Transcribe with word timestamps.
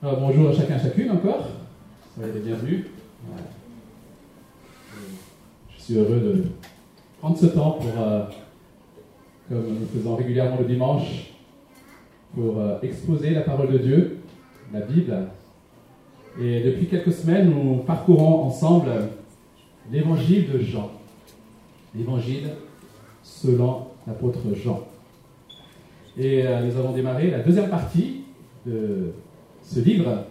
Alors, 0.00 0.20
bonjour 0.20 0.50
à 0.50 0.52
chacun 0.52 0.78
chacune 0.78 1.10
encore. 1.10 1.48
Soyez 2.14 2.32
les 2.32 2.38
bienvenus. 2.38 2.84
Je 5.76 5.82
suis 5.82 5.96
heureux 5.96 6.20
de 6.20 6.44
prendre 7.18 7.36
ce 7.36 7.46
temps 7.46 7.72
pour, 7.72 8.00
euh, 8.00 8.22
comme 9.48 9.76
nous 9.80 9.86
faisons 9.92 10.14
régulièrement 10.14 10.58
le 10.60 10.66
dimanche, 10.66 11.32
pour 12.32 12.60
euh, 12.60 12.78
exposer 12.80 13.30
la 13.30 13.40
parole 13.40 13.72
de 13.72 13.78
Dieu, 13.78 14.18
la 14.72 14.82
Bible. 14.82 15.16
Et 16.40 16.60
depuis 16.62 16.86
quelques 16.86 17.12
semaines, 17.12 17.50
nous 17.50 17.78
parcourons 17.78 18.44
ensemble 18.44 18.90
l'évangile 19.90 20.52
de 20.52 20.60
Jean. 20.60 20.92
L'évangile 21.96 22.50
selon 23.24 23.88
l'apôtre 24.06 24.54
Jean. 24.54 24.86
Et 26.16 26.46
euh, 26.46 26.62
nous 26.62 26.76
avons 26.76 26.92
démarré 26.92 27.32
la 27.32 27.40
deuxième 27.40 27.68
partie 27.68 28.20
de 28.64 29.12
ce 29.68 29.80
livre 29.80 30.24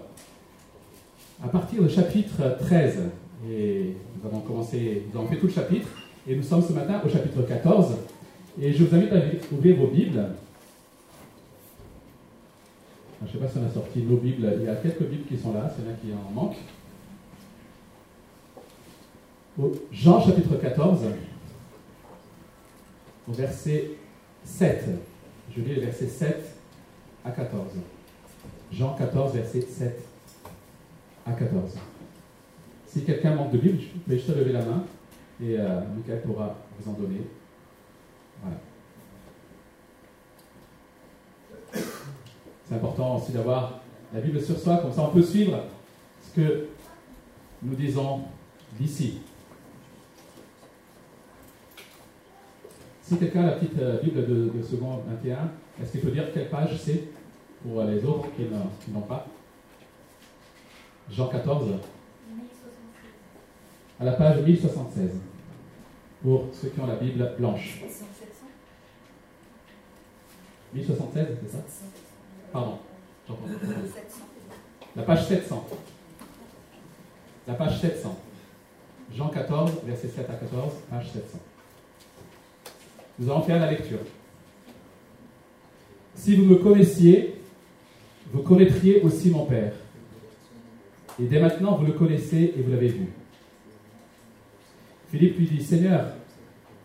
à 1.43 1.47
partir 1.47 1.83
du 1.83 1.89
chapitre 1.89 2.57
13. 2.59 3.03
Et 3.49 3.95
nous 4.15 4.27
avons 4.27 4.39
commencé, 4.39 5.03
nous 5.11 5.19
avons 5.19 5.29
fait 5.29 5.37
tout 5.37 5.47
le 5.47 5.53
chapitre, 5.53 5.87
et 6.27 6.35
nous 6.35 6.43
sommes 6.43 6.63
ce 6.63 6.73
matin 6.73 7.01
au 7.05 7.09
chapitre 7.09 7.41
14. 7.43 7.95
Et 8.59 8.73
je 8.73 8.83
vous 8.83 8.95
invite 8.95 9.13
à 9.13 9.21
ouvrir 9.53 9.77
vos 9.77 9.87
Bibles. 9.87 10.29
Je 13.21 13.27
ne 13.27 13.31
sais 13.31 13.37
pas 13.37 13.47
si 13.47 13.57
on 13.59 13.67
a 13.67 13.73
sorti 13.73 14.01
nos 14.01 14.17
Bibles. 14.17 14.57
Il 14.59 14.65
y 14.65 14.69
a 14.69 14.75
quelques 14.75 15.03
Bibles 15.03 15.27
qui 15.27 15.37
sont 15.37 15.53
là, 15.53 15.71
c'est 15.75 15.85
là 15.85 15.93
qui 16.01 16.07
en 16.11 16.31
manque. 16.31 16.55
Au 19.59 19.71
Jean 19.91 20.21
chapitre 20.21 20.55
14, 20.55 21.01
au 23.27 23.31
verset 23.33 23.91
7. 24.43 24.85
Je 25.55 25.61
lis 25.61 25.75
les 25.75 25.81
versets 25.81 26.07
7 26.07 26.55
à 27.25 27.31
14. 27.31 27.63
Jean 28.71 28.95
14, 28.95 29.33
verset 29.33 29.61
7 29.61 29.99
à 31.25 31.31
14. 31.31 31.77
Si 32.85 33.03
quelqu'un 33.03 33.35
manque 33.35 33.51
de 33.51 33.57
Bible, 33.57 33.79
je 33.79 34.11
vais 34.11 34.17
juste 34.17 34.35
lever 34.35 34.51
la 34.51 34.65
main 34.65 34.83
et 35.41 35.57
euh, 35.59 35.81
Michael 35.95 36.21
pourra 36.21 36.55
vous 36.79 36.89
en 36.89 36.93
donner. 36.93 37.21
Voilà. 38.41 38.57
C'est 42.67 42.75
important 42.75 43.17
aussi 43.17 43.31
d'avoir 43.31 43.79
la 44.13 44.19
Bible 44.19 44.41
sur 44.41 44.57
soi, 44.57 44.77
comme 44.77 44.91
ça 44.91 45.03
on 45.03 45.13
peut 45.13 45.23
suivre 45.23 45.63
ce 46.21 46.35
que 46.41 46.67
nous 47.63 47.75
disons 47.75 48.21
d'ici. 48.79 49.19
Si 53.01 53.17
quelqu'un 53.17 53.43
a 53.43 53.45
la 53.47 53.51
petite 53.53 53.79
euh, 53.79 54.01
Bible 54.01 54.27
de, 54.27 54.49
de 54.57 54.61
second 54.61 55.01
21, 55.07 55.51
est-ce 55.81 55.91
qu'il 55.91 56.01
peut 56.01 56.11
dire 56.11 56.25
quelle 56.33 56.49
page 56.49 56.77
c'est? 56.77 57.05
Pour 57.63 57.83
les 57.83 58.03
autres 58.03 58.27
qui 58.35 58.91
n'ont 58.91 59.01
pas 59.01 59.25
Jean 61.09 61.27
14, 61.27 61.71
à 63.99 64.03
la 64.03 64.11
page 64.13 64.41
1076, 64.43 65.11
pour 66.21 66.45
ceux 66.53 66.69
qui 66.69 66.79
ont 66.79 66.87
la 66.87 66.95
Bible 66.95 67.33
blanche. 67.37 67.81
1076, 70.73 71.27
c'est 71.43 71.51
ça? 71.51 71.63
Pardon, 72.51 72.79
La 74.95 75.03
page 75.03 75.27
700. 75.27 75.67
La 77.47 77.53
page 77.53 77.79
700. 77.79 78.19
Jean 79.15 79.29
14, 79.29 79.71
verset 79.85 80.09
7 80.09 80.29
à 80.29 80.33
14, 80.33 80.73
page 80.89 81.11
700. 81.11 81.39
Nous 83.19 83.29
allons 83.31 83.41
faire 83.41 83.59
la 83.59 83.71
lecture. 83.71 83.99
Si 86.13 86.35
vous 86.35 86.45
me 86.45 86.55
connaissiez, 86.55 87.36
vous 88.31 88.41
connaîtriez 88.41 89.01
aussi 89.01 89.29
mon 89.29 89.45
Père. 89.45 89.73
Et 91.19 91.25
dès 91.25 91.39
maintenant, 91.39 91.75
vous 91.75 91.85
le 91.85 91.93
connaissez 91.93 92.53
et 92.55 92.61
vous 92.61 92.71
l'avez 92.71 92.89
vu. 92.89 93.07
Philippe 95.09 95.37
lui 95.37 95.45
dit, 95.47 95.63
Seigneur, 95.63 96.13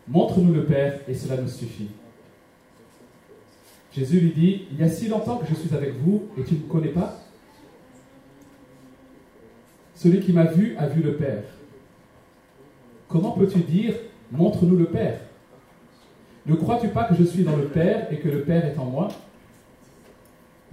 montre-nous 0.09 0.55
le 0.55 0.65
Père 0.65 1.00
et 1.09 1.15
cela 1.15 1.41
nous 1.41 1.49
suffit. 1.49 1.89
Jésus 3.94 4.21
lui 4.21 4.31
dit, 4.31 4.62
il 4.72 4.78
y 4.78 4.83
a 4.83 4.89
si 4.89 5.09
longtemps 5.09 5.37
que 5.37 5.47
je 5.47 5.55
suis 5.55 5.75
avec 5.75 5.94
vous 5.94 6.28
et 6.39 6.44
tu 6.44 6.55
ne 6.55 6.61
me 6.61 6.65
connais 6.65 6.89
pas? 6.89 7.19
Celui 9.95 10.21
qui 10.21 10.33
m'a 10.33 10.45
vu 10.45 10.75
a 10.78 10.87
vu 10.87 11.03
le 11.03 11.16
Père. 11.16 11.45
Comment 13.09 13.33
peux-tu 13.33 13.59
dire, 13.59 13.95
montre-nous 14.31 14.77
le 14.77 14.87
Père? 14.87 15.21
Ne 16.47 16.55
crois-tu 16.55 16.89
pas 16.89 17.05
que 17.05 17.15
je 17.15 17.25
suis 17.25 17.45
dans 17.45 17.56
le 17.56 17.66
Père 17.66 18.11
et 18.11 18.16
que 18.16 18.28
le 18.28 18.43
Père 18.43 18.65
est 18.65 18.78
en 18.78 18.87
moi? 18.87 19.09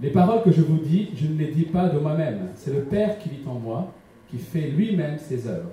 Les 0.00 0.10
paroles 0.10 0.42
que 0.42 0.50
je 0.50 0.62
vous 0.62 0.78
dis, 0.78 1.10
je 1.14 1.26
ne 1.26 1.38
les 1.38 1.48
dis 1.48 1.64
pas 1.64 1.88
de 1.88 1.98
moi-même. 1.98 2.48
C'est 2.54 2.72
le 2.72 2.80
Père 2.80 3.18
qui 3.18 3.28
vit 3.28 3.46
en 3.46 3.54
moi, 3.54 3.92
qui 4.30 4.38
fait 4.38 4.68
lui-même 4.68 5.18
ses 5.18 5.46
œuvres. 5.46 5.70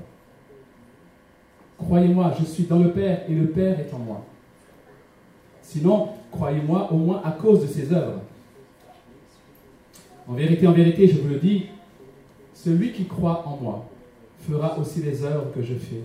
Croyez-moi, 1.77 2.33
je 2.39 2.45
suis 2.45 2.63
dans 2.63 2.79
le 2.79 2.91
Père 2.91 3.21
et 3.29 3.33
le 3.33 3.47
Père 3.47 3.79
est 3.79 3.93
en 3.93 3.99
moi. 3.99 4.25
Sinon, 5.61 6.09
croyez-moi 6.31 6.91
au 6.91 6.97
moins 6.97 7.21
à 7.23 7.31
cause 7.31 7.61
de 7.61 7.67
ses 7.67 7.93
œuvres. 7.93 8.21
En 10.27 10.33
vérité, 10.33 10.67
en 10.67 10.73
vérité, 10.73 11.07
je 11.07 11.19
vous 11.21 11.29
le 11.29 11.37
dis, 11.37 11.67
celui 12.53 12.91
qui 12.91 13.05
croit 13.05 13.43
en 13.47 13.57
moi 13.61 13.85
fera 14.39 14.77
aussi 14.77 15.01
les 15.01 15.23
œuvres 15.23 15.51
que 15.53 15.61
je 15.61 15.75
fais. 15.75 16.03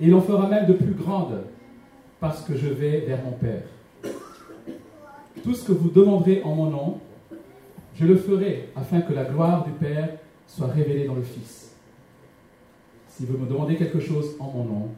Et 0.00 0.06
il 0.06 0.14
en 0.14 0.20
fera 0.20 0.48
même 0.48 0.66
de 0.66 0.74
plus 0.74 0.92
grandes, 0.92 1.44
parce 2.20 2.42
que 2.42 2.56
je 2.56 2.66
vais 2.66 3.00
vers 3.00 3.22
mon 3.22 3.32
Père. 3.32 3.62
Tout 5.42 5.54
ce 5.54 5.64
que 5.64 5.72
vous 5.72 5.88
demanderez 5.88 6.42
en 6.42 6.54
mon 6.54 6.70
nom, 6.70 6.98
je 7.98 8.04
le 8.04 8.16
ferai 8.16 8.68
afin 8.76 9.00
que 9.00 9.12
la 9.12 9.24
gloire 9.24 9.64
du 9.64 9.72
Père 9.72 10.10
soit 10.46 10.68
révélée 10.68 11.06
dans 11.06 11.14
le 11.14 11.22
Fils. 11.22 11.74
Si 13.08 13.24
vous 13.24 13.38
me 13.38 13.46
demandez 13.46 13.76
quelque 13.76 14.00
chose 14.00 14.36
en 14.38 14.50
mon 14.50 14.64
nom, 14.64 14.88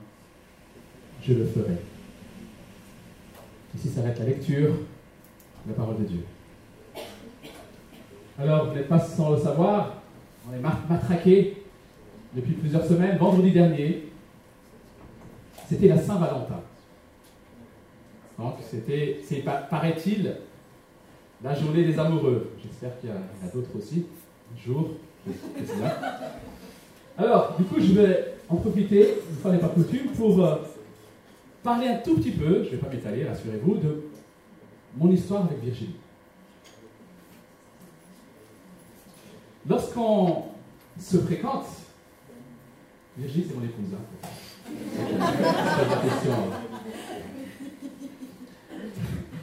je 1.22 1.34
le 1.34 1.44
ferai. 1.44 1.76
Ici 3.76 3.88
s'arrête 3.88 4.18
la 4.18 4.24
lecture 4.24 4.70
de 4.70 5.70
la 5.70 5.74
parole 5.74 5.98
de 5.98 6.04
Dieu. 6.04 6.24
Alors, 8.38 8.68
vous 8.68 8.74
n'êtes 8.74 8.88
pas 8.88 9.00
sans 9.00 9.30
le 9.30 9.38
savoir, 9.38 10.02
on 10.48 10.54
est 10.54 10.60
matraqué 10.60 11.62
depuis 12.34 12.54
plusieurs 12.54 12.84
semaines. 12.84 13.18
Vendredi 13.18 13.52
dernier, 13.52 14.08
c'était 15.68 15.88
la 15.88 15.98
Saint-Valentin. 15.98 16.60
Donc, 18.38 18.54
c'était, 18.62 19.20
paraît-il, 19.70 20.36
la 21.42 21.54
journée 21.54 21.84
des 21.84 21.98
amoureux. 21.98 22.50
J'espère 22.62 22.98
qu'il 23.00 23.10
y, 23.10 23.12
a, 23.12 23.50
d'autres 23.52 23.76
aussi. 23.76 24.06
Jour, 24.56 24.90
c'est 25.26 25.80
là. 25.80 26.20
Alors, 27.16 27.56
du 27.56 27.64
coup, 27.64 27.76
je 27.80 27.92
vais 27.92 28.34
en 28.48 28.56
profiter, 28.56 29.14
une 29.30 29.36
fois 29.36 29.52
n'est 29.52 29.58
pas 29.58 29.68
coutume, 29.68 30.08
pour 30.16 30.44
euh, 30.44 30.56
parler 31.62 31.88
un 31.88 31.98
tout 31.98 32.16
petit 32.16 32.30
peu, 32.30 32.64
je 32.64 32.70
ne 32.70 32.70
vais 32.70 32.76
pas 32.78 32.88
m'étaler, 32.88 33.28
rassurez-vous, 33.28 33.74
de 33.74 34.04
mon 34.96 35.10
histoire 35.10 35.44
avec 35.44 35.62
Virginie. 35.62 35.96
Lorsqu'on 39.68 40.44
se 40.98 41.18
fréquente, 41.18 41.66
Virginie, 43.18 43.46
c'est 43.48 43.54
mon 43.54 43.64
épouse. 43.64 43.96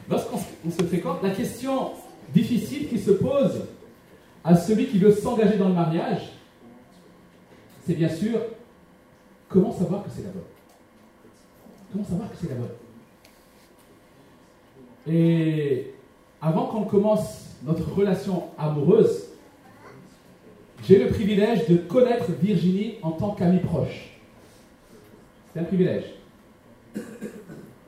Lorsqu'on 0.08 0.38
la 1.22 1.30
question 1.30 1.92
difficile 2.34 2.88
qui 2.88 2.98
se 2.98 3.10
pose 3.12 3.66
à 4.44 4.56
celui 4.56 4.86
qui 4.86 4.98
veut 4.98 5.12
s'engager 5.12 5.56
dans 5.58 5.68
le 5.68 5.74
mariage, 5.74 6.32
c'est 7.86 7.94
bien 7.94 8.08
sûr 8.08 8.40
comment 9.48 9.72
savoir 9.72 10.04
que 10.04 10.10
c'est 10.10 10.22
la 10.22 10.30
bonne? 10.30 10.42
Comment 11.92 12.04
savoir 12.04 12.30
que 12.30 12.36
c'est 12.36 12.48
la 12.48 12.56
bonne? 12.56 12.74
Et 15.08 15.94
avant 16.42 16.66
qu'on 16.66 16.84
commence 16.84 17.56
notre 17.62 17.92
relation 17.92 18.44
amoureuse, 18.58 19.28
j'ai 20.84 20.98
le 21.02 21.08
privilège 21.08 21.68
de 21.68 21.76
connaître 21.76 22.30
Virginie 22.40 22.96
en 23.02 23.12
tant 23.12 23.30
qu'amie 23.30 23.60
proche. 23.60 24.18
C'est 25.52 25.60
un 25.60 25.64
privilège. 25.64 26.04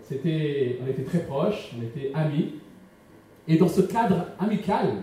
C'était, 0.08 0.78
on 0.82 0.86
était 0.88 1.02
très 1.02 1.20
proches, 1.20 1.72
on 1.78 1.82
était 1.82 2.10
amis. 2.14 2.54
Et 3.48 3.56
dans 3.56 3.68
ce 3.68 3.80
cadre 3.80 4.26
amical, 4.38 5.02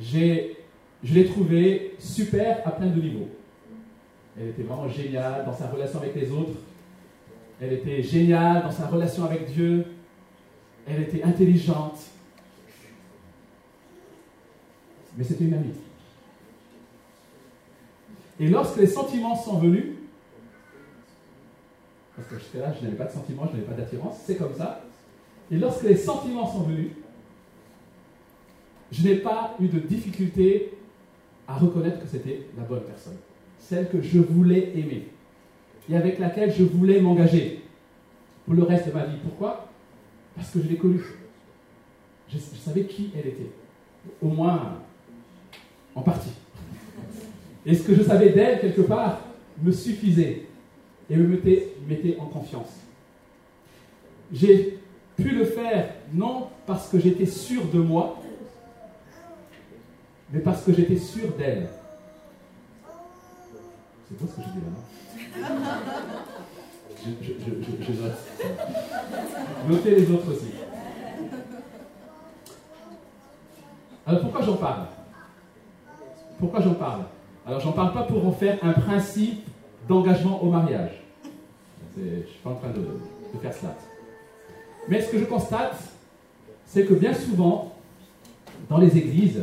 je 0.00 0.54
l'ai 1.02 1.24
trouvée 1.26 1.96
super 1.98 2.66
à 2.66 2.70
plein 2.70 2.86
de 2.86 3.00
niveaux. 3.00 3.28
Elle 4.38 4.50
était 4.50 4.62
vraiment 4.62 4.88
géniale 4.88 5.44
dans 5.44 5.52
sa 5.52 5.66
relation 5.66 5.98
avec 5.98 6.14
les 6.14 6.30
autres. 6.30 6.52
Elle 7.60 7.72
était 7.72 8.02
géniale 8.02 8.62
dans 8.62 8.70
sa 8.70 8.86
relation 8.86 9.24
avec 9.24 9.52
Dieu. 9.52 9.84
Elle 10.86 11.02
était 11.02 11.24
intelligente. 11.24 11.98
Mais 15.16 15.24
c'était 15.24 15.44
une 15.44 15.54
amie. 15.54 15.74
Et 18.38 18.48
lorsque 18.48 18.76
les 18.76 18.86
sentiments 18.86 19.34
sont 19.34 19.58
venus, 19.58 19.94
parce 22.14 22.28
que 22.28 22.38
jusqu'à 22.38 22.58
là, 22.58 22.72
je 22.78 22.84
n'avais 22.84 22.96
pas 22.96 23.06
de 23.06 23.12
sentiments, 23.12 23.46
je 23.46 23.56
n'avais 23.56 23.66
pas 23.66 23.72
d'attirance, 23.72 24.18
c'est 24.24 24.36
comme 24.36 24.54
ça. 24.54 24.84
Et 25.50 25.56
lorsque 25.56 25.82
les 25.84 25.96
sentiments 25.96 26.46
sont 26.46 26.64
venus, 26.64 26.90
je 28.92 29.02
n'ai 29.02 29.16
pas 29.16 29.56
eu 29.60 29.68
de 29.68 29.80
difficulté 29.80 30.72
à 31.48 31.56
reconnaître 31.56 32.00
que 32.00 32.08
c'était 32.08 32.46
la 32.56 32.64
bonne 32.64 32.82
personne, 32.82 33.16
celle 33.58 33.88
que 33.88 34.00
je 34.00 34.18
voulais 34.18 34.72
aimer 34.76 35.08
et 35.88 35.96
avec 35.96 36.18
laquelle 36.18 36.52
je 36.52 36.64
voulais 36.64 37.00
m'engager 37.00 37.62
pour 38.44 38.54
le 38.54 38.62
reste 38.62 38.88
de 38.88 38.92
ma 38.92 39.04
vie. 39.04 39.16
Pourquoi? 39.22 39.68
Parce 40.34 40.50
que 40.50 40.60
je 40.60 40.68
l'ai 40.68 40.76
connue. 40.76 41.02
Je, 42.28 42.38
savais 42.38 42.84
qui 42.84 43.10
elle 43.16 43.28
était, 43.28 43.50
au 44.20 44.28
moins 44.28 44.78
en 45.94 46.02
partie. 46.02 46.32
Et 47.64 47.74
ce 47.74 47.82
que 47.82 47.94
je 47.94 48.02
savais 48.02 48.30
d'elle, 48.30 48.60
quelque 48.60 48.82
part, 48.82 49.20
me 49.62 49.72
suffisait 49.72 50.46
et 51.08 51.16
me 51.16 51.26
mettait, 51.26 51.74
mettait 51.88 52.16
en 52.18 52.26
confiance. 52.26 52.80
J'ai 54.32 54.78
pu 55.16 55.30
le 55.30 55.44
faire 55.44 55.94
non 56.12 56.48
parce 56.66 56.88
que 56.88 56.98
j'étais 56.98 57.26
sûr 57.26 57.64
de 57.72 57.78
moi, 57.78 58.20
mais 60.30 60.40
parce 60.40 60.62
que 60.62 60.72
j'étais 60.72 60.96
sûr 60.96 61.32
d'elle. 61.36 61.68
C'est 64.08 64.18
beau 64.18 64.26
ce 64.26 64.36
que 64.36 64.42
je 64.42 64.52
dis 64.52 65.40
là, 65.40 65.48
je, 67.04 67.84
je, 67.84 67.92
note. 68.00 68.12
Notez 69.68 69.94
les 69.96 70.10
autres 70.10 70.30
aussi. 70.30 70.52
Alors 74.06 74.20
pourquoi 74.22 74.42
j'en 74.42 74.56
parle? 74.56 74.86
Pourquoi 76.38 76.60
j'en 76.60 76.74
parle? 76.74 77.02
Alors 77.46 77.60
j'en 77.60 77.72
parle 77.72 77.92
pas 77.92 78.04
pour 78.04 78.26
en 78.26 78.32
faire 78.32 78.58
un 78.62 78.72
principe 78.72 79.46
d'engagement 79.88 80.42
au 80.42 80.50
mariage. 80.50 81.02
Je 81.96 82.02
ne 82.02 82.22
suis 82.22 82.38
pas 82.42 82.50
en 82.50 82.56
train 82.56 82.70
de, 82.70 82.80
de 83.34 83.38
faire 83.40 83.54
cela. 83.54 83.74
Mais 84.88 85.00
ce 85.00 85.10
que 85.10 85.18
je 85.18 85.24
constate, 85.24 85.76
c'est 86.66 86.84
que 86.84 86.94
bien 86.94 87.14
souvent, 87.14 87.72
dans 88.68 88.78
les 88.78 88.96
églises, 88.96 89.42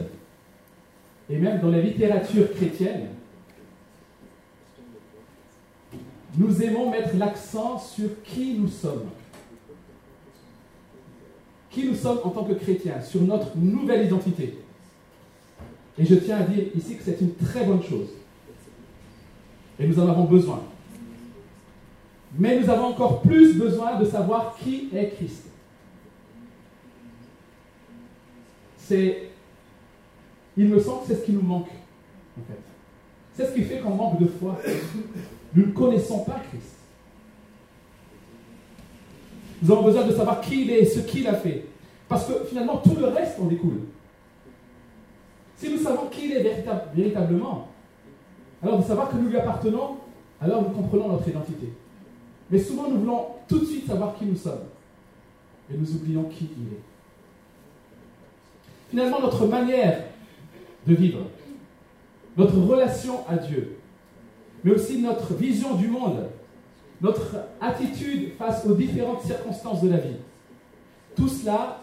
et 1.29 1.37
même 1.37 1.61
dans 1.61 1.69
la 1.69 1.81
littérature 1.81 2.51
chrétienne, 2.53 3.09
nous 6.37 6.61
aimons 6.61 6.89
mettre 6.89 7.15
l'accent 7.15 7.77
sur 7.77 8.09
qui 8.23 8.55
nous 8.55 8.67
sommes. 8.67 9.09
Qui 11.69 11.87
nous 11.87 11.95
sommes 11.95 12.19
en 12.23 12.29
tant 12.29 12.43
que 12.43 12.53
chrétiens, 12.53 13.01
sur 13.01 13.21
notre 13.21 13.55
nouvelle 13.55 14.05
identité. 14.05 14.57
Et 15.97 16.05
je 16.05 16.15
tiens 16.15 16.37
à 16.37 16.43
dire 16.43 16.65
ici 16.75 16.97
que 16.97 17.03
c'est 17.03 17.21
une 17.21 17.35
très 17.35 17.65
bonne 17.65 17.83
chose. 17.83 18.09
Et 19.79 19.87
nous 19.87 19.99
en 19.99 20.09
avons 20.09 20.25
besoin. 20.25 20.63
Mais 22.37 22.59
nous 22.59 22.69
avons 22.69 22.85
encore 22.85 23.21
plus 23.21 23.55
besoin 23.55 23.99
de 23.99 24.05
savoir 24.05 24.57
qui 24.57 24.89
est 24.95 25.09
Christ. 25.15 25.45
C'est, 28.77 29.29
il 30.57 30.67
me 30.67 30.79
semble 30.79 31.01
que 31.01 31.07
c'est 31.07 31.21
ce 31.21 31.25
qui 31.25 31.31
nous 31.31 31.41
manque, 31.41 31.69
en 32.37 32.41
fait. 32.47 32.59
C'est 33.35 33.47
ce 33.47 33.53
qui 33.53 33.63
fait 33.63 33.79
qu'on 33.79 33.95
manque 33.95 34.19
de 34.19 34.27
foi. 34.27 34.59
Nous 35.55 35.67
ne 35.67 35.71
connaissons 35.71 36.23
pas 36.23 36.39
Christ. 36.49 36.75
Nous 39.61 39.71
avons 39.71 39.83
besoin 39.83 40.05
de 40.05 40.13
savoir 40.13 40.41
qui 40.41 40.63
il 40.63 40.71
est, 40.71 40.85
ce 40.85 40.99
qu'il 40.99 41.27
a 41.27 41.33
fait. 41.33 41.65
Parce 42.07 42.27
que 42.27 42.45
finalement, 42.45 42.77
tout 42.77 42.95
le 42.95 43.07
reste 43.07 43.39
en 43.39 43.45
découle. 43.45 43.81
Si 45.57 45.69
nous 45.69 45.77
savons 45.77 46.07
qui 46.11 46.25
il 46.25 46.33
est 46.33 46.65
véritablement, 46.93 47.69
alors 48.61 48.79
de 48.79 48.83
savoir 48.83 49.09
que 49.09 49.15
nous 49.15 49.29
lui 49.29 49.37
appartenons, 49.37 49.97
alors 50.41 50.61
nous 50.61 50.69
comprenons 50.69 51.07
notre 51.07 51.27
identité. 51.27 51.71
Mais 52.49 52.59
souvent, 52.59 52.89
nous 52.89 52.99
voulons 52.99 53.27
tout 53.47 53.59
de 53.59 53.65
suite 53.65 53.87
savoir 53.87 54.15
qui 54.15 54.25
nous 54.25 54.35
sommes. 54.35 54.65
Et 55.71 55.77
nous 55.77 55.91
oublions 55.95 56.23
qui 56.25 56.49
il 56.57 56.73
est. 56.73 56.81
Finalement, 58.89 59.21
notre 59.21 59.47
manière 59.47 60.03
de 60.87 60.95
vivre, 60.95 61.19
notre 62.37 62.57
relation 62.57 63.27
à 63.27 63.37
Dieu, 63.37 63.77
mais 64.63 64.71
aussi 64.71 65.01
notre 65.01 65.33
vision 65.33 65.75
du 65.75 65.87
monde, 65.87 66.29
notre 67.01 67.35
attitude 67.59 68.33
face 68.37 68.65
aux 68.65 68.75
différentes 68.75 69.21
circonstances 69.21 69.81
de 69.81 69.89
la 69.89 69.97
vie. 69.97 70.17
Tout 71.15 71.27
cela 71.27 71.81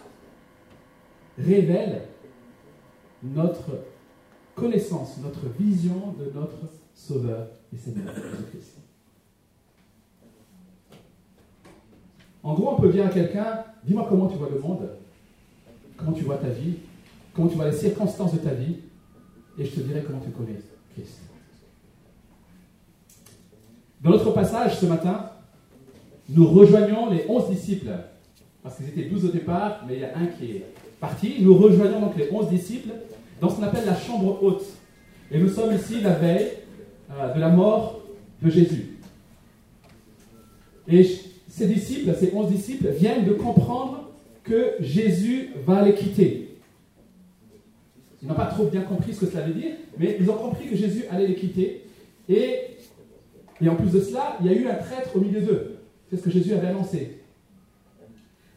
révèle 1.38 2.02
notre 3.23 3.70
connaissance, 4.55 5.19
notre 5.23 5.47
vision 5.58 6.14
de 6.19 6.31
notre 6.38 6.58
Sauveur 6.94 7.47
et 7.73 7.76
Seigneur 7.76 8.14
Jésus-Christ. 8.14 8.79
En 12.43 12.55
gros, 12.55 12.75
on 12.76 12.81
peut 12.81 12.91
dire 12.91 13.06
à 13.06 13.11
quelqu'un, 13.11 13.64
dis-moi 13.85 14.06
comment 14.08 14.26
tu 14.26 14.37
vois 14.37 14.49
le 14.49 14.58
monde, 14.58 14.88
comment 15.97 16.12
tu 16.12 16.25
vois 16.25 16.38
ta 16.38 16.49
vie, 16.49 16.76
comment 17.35 17.49
tu 17.49 17.56
vois 17.56 17.67
les 17.67 17.76
circonstances 17.76 18.32
de 18.32 18.38
ta 18.38 18.55
vie, 18.55 18.76
et 19.60 19.66
je 19.66 19.70
te 19.72 19.80
dirai 19.80 20.02
comment 20.06 20.20
tu 20.20 20.30
connais 20.30 20.58
Christ. 20.94 21.18
Dans 24.02 24.10
notre 24.10 24.30
passage 24.32 24.78
ce 24.78 24.86
matin, 24.86 25.30
nous 26.30 26.48
rejoignons 26.48 27.10
les 27.10 27.26
onze 27.28 27.50
disciples, 27.50 27.90
parce 28.62 28.76
qu'ils 28.76 28.88
étaient 28.88 29.10
douze 29.10 29.26
au 29.26 29.28
départ, 29.28 29.84
mais 29.86 29.96
il 29.96 30.00
y 30.00 30.04
a 30.04 30.16
un 30.16 30.26
qui 30.26 30.52
est 30.52 30.64
parti. 30.98 31.36
Nous 31.40 31.56
rejoignons 31.56 32.00
donc 32.00 32.16
les 32.16 32.32
onze 32.32 32.48
disciples 32.48 32.90
dans 33.40 33.50
ce 33.50 33.56
qu'on 33.56 33.64
appelle 33.64 33.84
la 33.84 33.96
chambre 33.96 34.42
haute. 34.42 34.64
Et 35.30 35.38
nous 35.38 35.48
sommes 35.48 35.74
ici 35.74 36.00
la 36.00 36.14
veille 36.14 36.48
euh, 37.10 37.34
de 37.34 37.40
la 37.40 37.50
mort 37.50 38.00
de 38.42 38.48
Jésus. 38.48 38.98
Et 40.88 41.06
ces 41.48 41.66
disciples, 41.66 42.14
ces 42.18 42.32
onze 42.34 42.50
disciples, 42.50 42.88
viennent 42.88 43.26
de 43.26 43.32
comprendre 43.32 44.08
que 44.42 44.72
Jésus 44.80 45.50
va 45.66 45.82
les 45.82 45.94
quitter. 45.94 46.50
Ils 48.22 48.28
n'ont 48.28 48.34
pas 48.34 48.46
trop 48.46 48.64
bien 48.64 48.82
compris 48.82 49.14
ce 49.14 49.20
que 49.20 49.26
cela 49.26 49.46
veut 49.46 49.55
dire, 49.55 49.72
mais 49.99 50.17
ils 50.20 50.31
ont 50.31 50.37
compris 50.37 50.69
que 50.69 50.76
Jésus 50.76 51.05
allait 51.11 51.28
les 51.28 51.37
quitter. 51.37 51.84
Et 52.28 52.70
et 53.61 53.69
en 53.69 53.76
plus 53.76 53.90
de 53.90 54.00
cela, 54.00 54.38
il 54.40 54.46
y 54.46 54.49
a 54.49 54.52
eu 54.52 54.67
un 54.67 54.75
traître 54.75 55.14
au 55.14 55.20
milieu 55.20 55.40
d'eux. 55.40 55.76
C'est 56.08 56.17
ce 56.17 56.22
que 56.22 56.31
Jésus 56.31 56.52
avait 56.55 56.69
annoncé. 56.69 57.20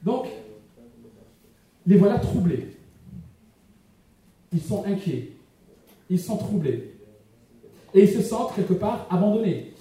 Donc, 0.01 0.27
les 1.85 1.97
voilà 1.97 2.19
troublés. 2.19 2.77
Ils 4.53 4.61
sont 4.61 4.85
inquiets. 4.85 5.33
Ils 6.09 6.19
sont 6.19 6.37
troublés. 6.37 6.93
Et 7.93 8.03
ils 8.03 8.09
se 8.09 8.21
sentent 8.21 8.55
quelque 8.55 8.73
part 8.73 9.07
abandonnés. 9.09 9.73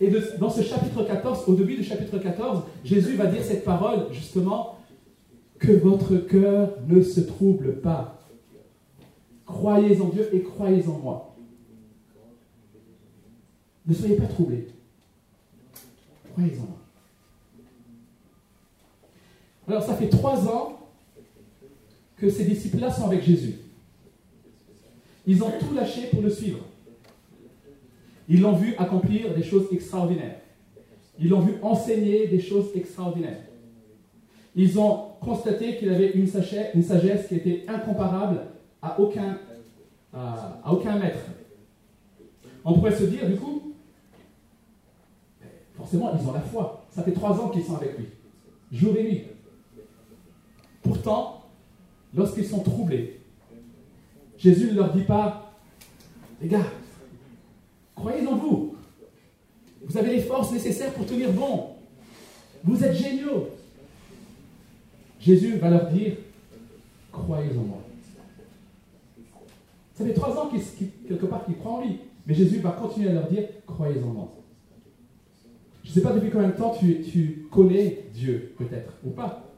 Et 0.00 0.10
dans 0.38 0.50
ce 0.50 0.62
chapitre 0.62 1.04
14, 1.04 1.44
au 1.48 1.54
début 1.54 1.76
du 1.76 1.84
chapitre 1.84 2.18
14, 2.18 2.62
Jésus 2.84 3.16
va 3.16 3.26
dire 3.26 3.42
cette 3.42 3.64
parole, 3.64 4.06
justement, 4.12 4.78
que 5.58 5.72
votre 5.72 6.16
cœur 6.16 6.70
ne 6.86 7.02
se 7.02 7.20
trouble 7.20 7.80
pas. 7.80 8.17
Croyez 9.48 9.98
en 9.98 10.08
Dieu 10.08 10.28
et 10.34 10.42
croyez 10.42 10.86
en 10.86 10.98
moi. 10.98 11.34
Ne 13.86 13.94
soyez 13.94 14.16
pas 14.16 14.26
troublés. 14.26 14.66
Croyez-en. 16.32 16.68
Alors, 19.66 19.82
ça 19.82 19.94
fait 19.94 20.10
trois 20.10 20.46
ans 20.46 20.78
que 22.18 22.28
ces 22.28 22.44
disciples-là 22.44 22.90
sont 22.90 23.06
avec 23.06 23.22
Jésus. 23.22 23.54
Ils 25.26 25.42
ont 25.42 25.50
tout 25.58 25.74
lâché 25.74 26.08
pour 26.08 26.20
le 26.20 26.30
suivre. 26.30 26.60
Ils 28.28 28.42
l'ont 28.42 28.56
vu 28.56 28.74
accomplir 28.76 29.34
des 29.34 29.42
choses 29.42 29.68
extraordinaires. 29.72 30.40
Ils 31.18 31.30
l'ont 31.30 31.40
vu 31.40 31.54
enseigner 31.62 32.26
des 32.26 32.40
choses 32.40 32.66
extraordinaires. 32.74 33.40
Ils 34.54 34.78
ont 34.78 35.12
constaté 35.22 35.78
qu'il 35.78 35.88
avait 35.88 36.10
une 36.10 36.26
sagesse 36.26 37.28
qui 37.28 37.36
était 37.36 37.64
incomparable 37.66 38.42
à 38.82 39.00
aucun, 39.00 39.38
à 40.12 40.72
aucun 40.72 40.98
maître. 40.98 41.18
On 42.64 42.74
pourrait 42.74 42.96
se 42.96 43.04
dire, 43.04 43.28
du 43.28 43.36
coup, 43.36 43.74
forcément, 45.76 46.12
ils 46.18 46.28
ont 46.28 46.32
la 46.32 46.40
foi. 46.40 46.86
Ça 46.90 47.02
fait 47.02 47.12
trois 47.12 47.38
ans 47.40 47.48
qu'ils 47.48 47.64
sont 47.64 47.76
avec 47.76 47.98
lui, 47.98 48.06
jour 48.72 48.96
et 48.96 49.04
nuit. 49.04 49.24
Pourtant, 50.82 51.44
lorsqu'ils 52.14 52.46
sont 52.46 52.60
troublés, 52.60 53.20
Jésus 54.36 54.72
ne 54.72 54.76
leur 54.76 54.92
dit 54.92 55.04
pas, 55.04 55.52
les 56.40 56.48
gars, 56.48 56.66
croyez 57.94 58.26
en 58.26 58.36
vous. 58.36 58.76
Vous 59.82 59.96
avez 59.96 60.16
les 60.16 60.22
forces 60.22 60.52
nécessaires 60.52 60.92
pour 60.92 61.06
tenir 61.06 61.32
bon. 61.32 61.70
Vous 62.62 62.84
êtes 62.84 62.94
géniaux. 62.94 63.48
Jésus 65.18 65.56
va 65.56 65.70
leur 65.70 65.90
dire, 65.90 66.16
croyez 67.10 67.50
en 67.56 67.62
moi. 67.62 67.78
Ça 69.98 70.04
fait 70.04 70.12
trois 70.12 70.38
ans 70.38 70.48
qu'ils, 70.48 70.62
croient 71.58 71.72
en 71.72 71.80
lui. 71.84 71.98
Mais 72.24 72.32
Jésus 72.32 72.60
va 72.60 72.70
continuer 72.70 73.08
à 73.10 73.14
leur 73.14 73.26
dire, 73.26 73.48
croyez 73.66 74.00
en 74.00 74.06
moi. 74.06 74.32
Je 75.82 75.88
ne 75.88 75.94
sais 75.94 76.02
pas 76.02 76.12
depuis 76.12 76.30
combien 76.30 76.50
de 76.50 76.52
temps 76.52 76.72
tu, 76.72 77.48
connais 77.50 78.04
Dieu, 78.14 78.54
peut-être, 78.56 78.92
ou 79.04 79.10
pas. 79.10 79.50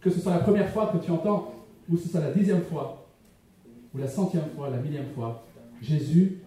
Que 0.00 0.08
ce 0.08 0.20
soit 0.20 0.34
la 0.34 0.38
première 0.38 0.70
fois 0.70 0.86
que 0.86 1.04
tu 1.04 1.10
entends, 1.10 1.52
ou 1.88 1.96
ce 1.96 2.08
soit 2.08 2.20
la 2.20 2.30
dixième 2.30 2.62
fois, 2.62 3.08
ou 3.92 3.98
la 3.98 4.06
centième 4.06 4.50
fois, 4.54 4.70
la 4.70 4.76
millième 4.76 5.08
fois, 5.16 5.44
Jésus 5.82 6.42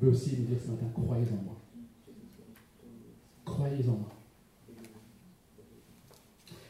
veut 0.00 0.12
aussi 0.12 0.34
nous 0.38 0.46
dire 0.46 0.58
ce 0.64 0.70
matin, 0.70 0.86
croyez 0.94 1.26
en 1.26 1.44
moi. 1.44 1.56
Croyez 3.44 3.86
en 3.90 3.92
moi. 3.92 4.12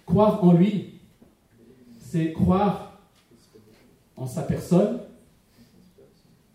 Croire 0.07 0.42
en 0.42 0.54
lui, 0.54 0.99
c'est 2.00 2.33
croire 2.33 3.00
en 4.16 4.26
sa 4.26 4.42
personne, 4.42 4.99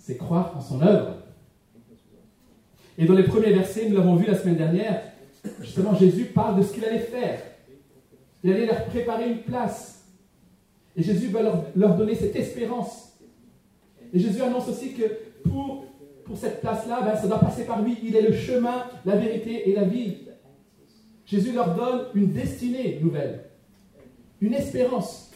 c'est 0.07 0.15
croire 0.15 0.53
en 0.55 0.61
son 0.61 0.81
œuvre. 0.81 1.15
Et 2.97 3.03
dans 3.03 3.13
les 3.13 3.23
premiers 3.23 3.51
versets, 3.51 3.89
nous 3.89 3.97
l'avons 3.97 4.15
vu 4.15 4.25
la 4.25 4.37
semaine 4.37 4.55
dernière, 4.55 5.01
justement 5.59 5.93
Jésus 5.95 6.23
parle 6.33 6.57
de 6.57 6.63
ce 6.63 6.71
qu'il 6.71 6.85
allait 6.85 6.99
faire. 6.99 7.41
Il 8.41 8.53
allait 8.53 8.67
leur 8.67 8.85
préparer 8.85 9.29
une 9.29 9.39
place. 9.39 10.05
Et 10.95 11.03
Jésus 11.03 11.27
va 11.27 11.41
leur, 11.75 11.97
donner 11.97 12.15
cette 12.15 12.37
espérance. 12.37 13.17
Et 14.13 14.19
Jésus 14.19 14.41
annonce 14.41 14.69
aussi 14.69 14.93
que 14.93 15.03
pour, 15.43 15.83
cette 16.35 16.61
place-là, 16.61 17.01
ben, 17.01 17.17
ça 17.17 17.27
doit 17.27 17.39
passer 17.39 17.65
par 17.65 17.81
lui. 17.81 17.97
Il 18.01 18.15
est 18.15 18.21
le 18.21 18.33
chemin, 18.33 18.85
la 19.05 19.17
vérité 19.17 19.69
et 19.69 19.75
la 19.75 19.83
vie. 19.83 20.19
Jésus 21.25 21.51
leur 21.51 21.75
donne 21.75 22.05
une 22.15 22.31
destinée 22.31 22.99
nouvelle, 23.01 23.43
une 24.39 24.53
espérance. 24.53 25.31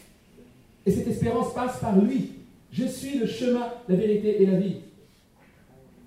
Et 0.86 0.90
cette 0.90 1.08
espérance 1.08 1.52
passe 1.52 1.78
par 1.78 1.94
lui. 1.98 2.41
Je 2.72 2.86
suis 2.86 3.18
le 3.18 3.26
chemin, 3.26 3.68
la 3.88 3.94
vérité 3.94 4.42
et 4.42 4.46
la 4.46 4.58
vie. 4.58 4.76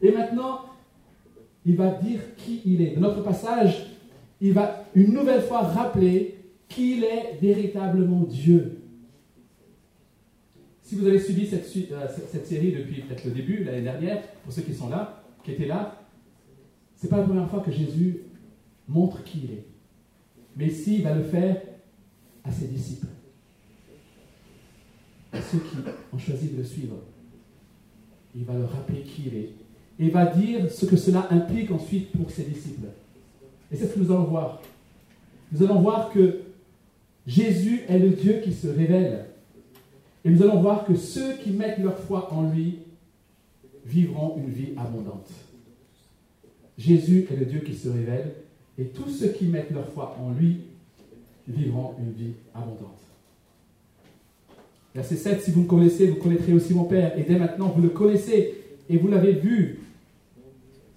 Et 0.02 0.12
maintenant, 0.12 0.62
il 1.66 1.76
va 1.76 1.92
dire 1.92 2.20
qui 2.38 2.62
il 2.66 2.82
est. 2.82 2.96
Dans 2.96 3.02
notre 3.02 3.24
passage, 3.24 3.88
il 4.42 4.54
va 4.54 4.84
une 4.96 5.14
nouvelle 5.14 5.42
fois 5.42 5.62
rappeler 5.62 6.36
qu'il 6.68 7.04
est 7.04 7.38
véritablement 7.42 8.24
Dieu. 8.24 8.82
Si 10.82 10.96
vous 10.96 11.08
avez 11.08 11.20
suivi 11.20 11.48
cette, 11.48 11.66
euh, 11.92 12.08
cette 12.32 12.46
série 12.46 12.72
depuis 12.72 13.02
peut-être 13.02 13.26
le 13.26 13.32
début, 13.32 13.64
l'année 13.64 13.82
dernière, 13.82 14.22
pour 14.44 14.54
ceux 14.54 14.62
qui 14.62 14.74
sont 14.74 14.90
là, 14.90 15.24
qui 15.44 15.52
étaient 15.52 15.66
là, 15.66 16.00
ce 16.96 17.06
n'est 17.06 17.10
pas 17.10 17.18
la 17.18 17.24
première 17.24 17.50
fois 17.50 17.62
que 17.62 17.72
Jésus 17.72 18.22
montre 18.88 19.24
qui 19.24 19.42
il 19.46 19.52
est. 19.52 19.66
Mais 20.56 20.68
ici, 20.68 20.98
il 20.98 21.04
va 21.04 21.16
le 21.16 21.24
faire 21.24 21.62
à 22.44 22.52
ses 22.52 22.68
disciples, 22.68 23.08
à 25.36 25.42
ceux 25.42 25.60
qui 25.60 25.78
ont 26.14 26.18
choisi 26.18 26.50
de 26.50 26.58
le 26.58 26.64
suivre. 26.64 26.96
Il 28.36 28.44
va 28.46 28.54
leur 28.54 28.72
rappeler 28.72 29.02
qui 29.02 29.24
il 29.28 29.36
est. 29.36 29.50
Et 29.98 30.06
il 30.08 30.12
va 30.12 30.26
dire 30.26 30.72
ce 30.72 30.86
que 30.86 30.98
cela 30.98 31.28
implique 31.32 31.72
ensuite 31.72 32.12
pour 32.12 32.30
ses 32.30 32.44
disciples. 32.44 32.88
Et 33.72 33.76
c'est 33.76 33.88
ce 33.88 33.94
que 33.94 34.00
nous 34.00 34.12
allons 34.12 34.26
voir. 34.26 34.62
Nous 35.52 35.64
allons 35.64 35.82
voir 35.82 36.12
que 36.12 36.42
Jésus 37.26 37.82
est 37.88 38.00
le 38.00 38.10
Dieu 38.10 38.42
qui 38.44 38.54
se 38.54 38.68
révèle. 38.68 39.26
Et 40.24 40.30
nous 40.30 40.42
allons 40.44 40.62
voir 40.62 40.86
que 40.86 40.96
ceux 40.96 41.34
qui 41.38 41.52
mettent 41.52 41.80
leur 41.80 41.98
foi 42.00 42.34
en 42.34 42.50
lui 42.50 42.80
vivront 43.86 44.38
une 44.38 44.50
vie 44.50 44.70
abondante. 44.78 45.30
Jésus 46.78 47.28
est 47.32 47.36
le 47.36 47.46
Dieu 47.46 47.60
qui 47.60 47.76
se 47.76 47.88
révèle 47.88 48.34
et 48.78 48.86
tous 48.86 49.10
ceux 49.10 49.30
qui 49.30 49.46
mettent 49.46 49.72
leur 49.72 49.88
foi 49.90 50.18
en 50.20 50.32
lui 50.32 50.62
vivront 51.48 51.96
une 52.00 52.12
vie 52.12 52.34
abondante. 52.54 53.05
Verset 54.96 55.18
7, 55.18 55.42
si 55.42 55.52
vous 55.52 55.64
me 55.64 55.68
connaissez, 55.68 56.08
vous 56.08 56.16
connaîtrez 56.16 56.54
aussi 56.54 56.74
mon 56.74 56.86
Père. 56.86 57.20
Et 57.20 57.24
dès 57.24 57.38
maintenant, 57.38 57.68
vous 57.68 57.82
le 57.82 57.90
connaissez 57.90 58.54
et 58.90 58.98
vous 58.98 59.10
l'avez 59.10 59.34
vu. 59.34 59.80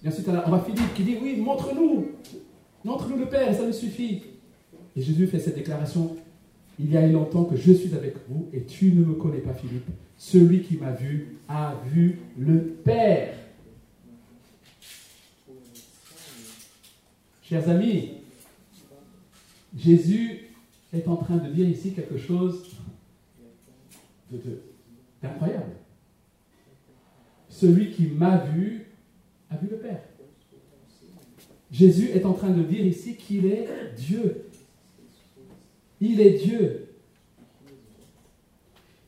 Et 0.04 0.08
ensuite, 0.08 0.28
on 0.28 0.50
va 0.50 0.60
Philippe 0.60 0.94
qui 0.94 1.02
dit, 1.02 1.16
oui, 1.20 1.36
montre-nous, 1.36 2.12
montre-nous 2.84 3.16
le 3.16 3.26
Père, 3.26 3.52
ça 3.52 3.66
nous 3.66 3.72
suffit. 3.72 4.22
Et 4.96 5.02
Jésus 5.02 5.26
fait 5.26 5.40
cette 5.40 5.56
déclaration, 5.56 6.16
il 6.78 6.92
y 6.92 6.96
a 6.96 7.04
longtemps 7.08 7.42
que 7.42 7.56
je 7.56 7.72
suis 7.72 7.92
avec 7.92 8.14
vous 8.28 8.48
et 8.52 8.62
tu 8.62 8.92
ne 8.92 9.04
me 9.04 9.14
connais 9.14 9.38
pas, 9.38 9.52
Philippe. 9.52 9.88
Celui 10.16 10.62
qui 10.62 10.76
m'a 10.76 10.92
vu 10.92 11.38
a 11.48 11.74
vu 11.92 12.20
le 12.38 12.60
Père. 12.84 13.34
Chers 17.42 17.68
amis, 17.68 18.10
Jésus 19.76 20.42
est 20.92 21.08
en 21.08 21.16
train 21.16 21.38
de 21.38 21.48
dire 21.50 21.68
ici 21.68 21.92
quelque 21.94 22.16
chose 22.16 22.77
d'incroyable. 25.22 25.72
Celui 27.48 27.90
qui 27.92 28.06
m'a 28.06 28.38
vu 28.38 28.86
a 29.50 29.56
vu 29.56 29.68
le 29.70 29.76
Père. 29.76 30.00
Jésus 31.70 32.10
est 32.14 32.24
en 32.24 32.32
train 32.32 32.50
de 32.50 32.62
dire 32.62 32.84
ici 32.84 33.16
qu'il 33.16 33.46
est 33.46 33.68
Dieu. 33.96 34.46
Il 36.00 36.20
est 36.20 36.38
Dieu. 36.38 36.88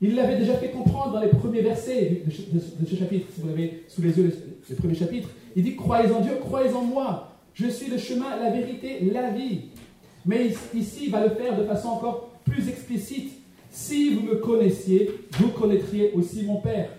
Il 0.02 0.14
l'avait 0.14 0.38
déjà 0.38 0.54
fait 0.54 0.70
comprendre 0.70 1.12
dans 1.12 1.20
les 1.20 1.28
premiers 1.28 1.60
versets 1.60 2.22
de, 2.26 2.86
ce 2.86 2.96
chapitre, 2.96 3.26
si 3.34 3.40
vous 3.40 3.50
avez 3.50 3.84
sous 3.86 4.00
les 4.00 4.16
yeux 4.16 4.32
les 4.68 4.76
premiers 4.76 4.94
chapitres. 4.94 5.28
Il 5.54 5.62
dit, 5.62 5.76
croyez 5.76 6.10
en 6.10 6.20
Dieu, 6.20 6.32
croyez 6.40 6.72
en 6.72 6.82
moi. 6.82 7.36
Je 7.54 7.68
suis 7.68 7.90
le 7.90 7.98
chemin, 7.98 8.36
la 8.36 8.50
vérité, 8.50 9.00
la 9.12 9.30
vie. 9.30 9.62
Mais 10.24 10.48
ici, 10.74 11.04
il 11.04 11.10
va 11.10 11.26
le 11.26 11.34
faire 11.34 11.58
de 11.58 11.64
façon 11.64 11.88
encore 11.88 12.30
plus 12.44 12.68
explicite. 12.68 13.32
Si 13.70 14.14
vous 14.14 14.22
me 14.22 14.36
connaissiez, 14.36 15.10
vous 15.32 15.48
connaîtriez 15.50 16.12
aussi 16.12 16.44
mon 16.44 16.60
Père. 16.60 16.90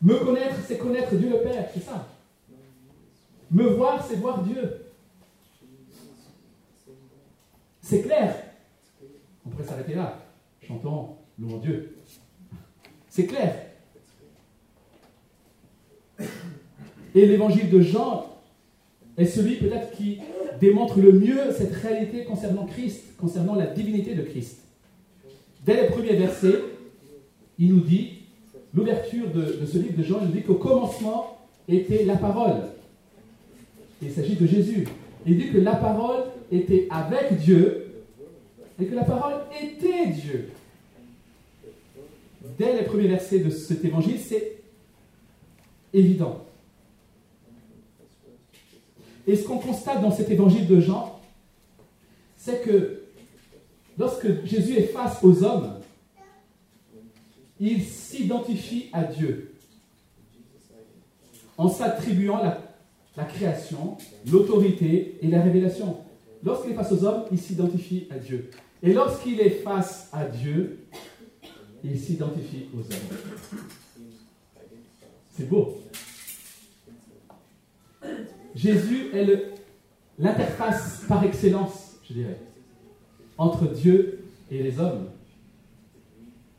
Me 0.00 0.18
connaître, 0.24 0.56
c'est 0.66 0.78
connaître 0.78 1.14
Dieu 1.14 1.28
le 1.28 1.42
Père, 1.42 1.68
c'est 1.72 1.82
ça. 1.82 2.08
Me 3.50 3.64
voir, 3.64 4.04
c'est 4.06 4.16
voir 4.16 4.42
Dieu. 4.42 4.86
C'est 7.80 8.02
clair. 8.02 8.34
On 9.44 9.50
pourrait 9.50 9.64
s'arrêter 9.64 9.94
là. 9.94 10.18
Chantons, 10.60 11.16
louons 11.38 11.58
Dieu. 11.58 11.96
C'est 13.08 13.26
clair. 13.26 13.54
Et 17.14 17.26
l'évangile 17.26 17.70
de 17.70 17.80
Jean 17.80 18.26
est 19.16 19.26
celui 19.26 19.56
peut-être 19.56 19.92
qui 19.92 20.20
démontre 20.60 21.00
le 21.00 21.12
mieux 21.12 21.52
cette 21.52 21.74
réalité 21.74 22.24
concernant 22.24 22.66
Christ, 22.66 23.16
concernant 23.18 23.54
la 23.54 23.66
divinité 23.66 24.14
de 24.14 24.22
Christ. 24.22 24.65
Dès 25.66 25.82
les 25.82 25.88
premiers 25.88 26.14
versets, 26.14 26.62
il 27.58 27.74
nous 27.74 27.80
dit, 27.80 28.20
l'ouverture 28.72 29.28
de, 29.32 29.66
ce 29.66 29.78
livre 29.78 29.98
de 29.98 30.04
Jean, 30.04 30.20
il 30.22 30.28
nous 30.28 30.34
dit 30.34 30.42
qu'au 30.42 30.54
commencement 30.54 31.38
était 31.68 32.04
la 32.04 32.14
parole. 32.14 32.62
Il 34.00 34.12
s'agit 34.12 34.36
de 34.36 34.46
Jésus. 34.46 34.86
Il 35.26 35.36
dit 35.36 35.50
que 35.50 35.58
la 35.58 35.74
parole 35.74 36.22
était 36.52 36.86
avec 36.88 37.38
Dieu 37.38 38.04
et 38.80 38.84
que 38.84 38.94
la 38.94 39.02
parole 39.02 39.40
était 39.60 40.06
Dieu. 40.10 40.50
Dès 42.56 42.76
les 42.76 42.82
premiers 42.84 43.08
versets 43.08 43.40
de 43.40 43.50
cet 43.50 43.84
évangile, 43.84 44.20
c'est 44.20 44.58
évident. 45.92 46.44
Et 49.26 49.34
ce 49.34 49.42
qu'on 49.42 49.58
constate 49.58 50.00
dans 50.00 50.12
cet 50.12 50.30
évangile 50.30 50.68
de 50.68 50.78
Jean, 50.78 51.18
c'est 52.36 52.62
que 52.62 53.05
lorsque 53.98 54.44
Jésus 54.44 54.76
est 54.76 54.88
face 54.88 55.22
aux 55.22 55.42
hommes, 55.42 55.80
il 57.58 57.82
s'identifie 57.82 58.90
à 58.92 59.04
Dieu 59.04 59.52
en 61.58 61.68
s'attribuant 61.68 62.42
la, 62.42 63.24
création, 63.24 63.96
l'autorité 64.30 65.18
et 65.22 65.28
la 65.28 65.40
révélation. 65.40 65.98
Lorsqu'il 66.44 66.72
est 66.72 66.74
face 66.74 66.92
aux 66.92 67.04
hommes, 67.04 67.24
il 67.32 67.38
s'identifie 67.38 68.08
à 68.10 68.18
Dieu. 68.18 68.50
Et 68.82 68.92
lorsqu'il 68.92 69.40
est 69.40 69.62
face 69.62 70.10
à 70.12 70.26
Dieu, 70.26 70.86
il 71.82 71.98
s'identifie 71.98 72.66
aux 72.74 72.80
hommes. 72.80 73.60
C'est 75.32 75.48
beau. 75.48 75.78
Jésus 78.54 79.10
est 79.14 79.54
l'interface 80.18 81.02
par 81.08 81.24
excellence, 81.24 81.96
je 82.08 82.14
dirais, 82.14 82.38
entre 83.38 83.66
Dieu 83.66 84.24
et 84.50 84.62
les 84.62 84.78
hommes. 84.78 85.08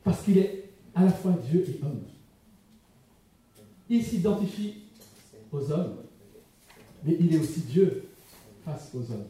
Parce 0.03 0.23
qu'il 0.23 0.37
est 0.37 0.69
à 0.95 1.03
la 1.03 1.11
fois 1.11 1.33
Dieu 1.49 1.65
et 1.67 1.83
homme. 1.83 2.01
Il 3.89 4.03
s'identifie 4.03 4.75
aux 5.51 5.71
hommes, 5.71 5.97
mais 7.03 7.15
il 7.19 7.33
est 7.33 7.39
aussi 7.39 7.61
Dieu 7.61 8.09
face 8.65 8.91
aux 8.93 9.11
hommes. 9.11 9.27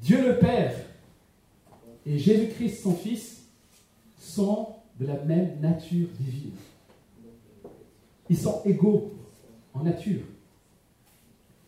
Dieu 0.00 0.26
le 0.26 0.38
Père 0.38 0.74
et 2.06 2.18
Jésus-Christ 2.18 2.82
son 2.82 2.94
Fils 2.94 3.42
sont 4.18 4.76
de 4.98 5.06
la 5.06 5.22
même 5.24 5.60
nature 5.60 6.08
divine. 6.18 6.54
Ils 8.30 8.38
sont 8.38 8.62
égaux 8.64 9.12
en 9.74 9.82
nature. 9.82 10.22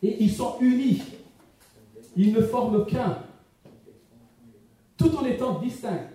Et 0.02 0.22
ils 0.22 0.30
sont 0.30 0.56
unis. 0.60 1.02
Ils 2.16 2.32
ne 2.32 2.40
forment 2.40 2.86
qu'un. 2.86 3.22
Tout 4.96 5.14
en 5.16 5.24
étant 5.24 5.60
distincts. 5.60 6.08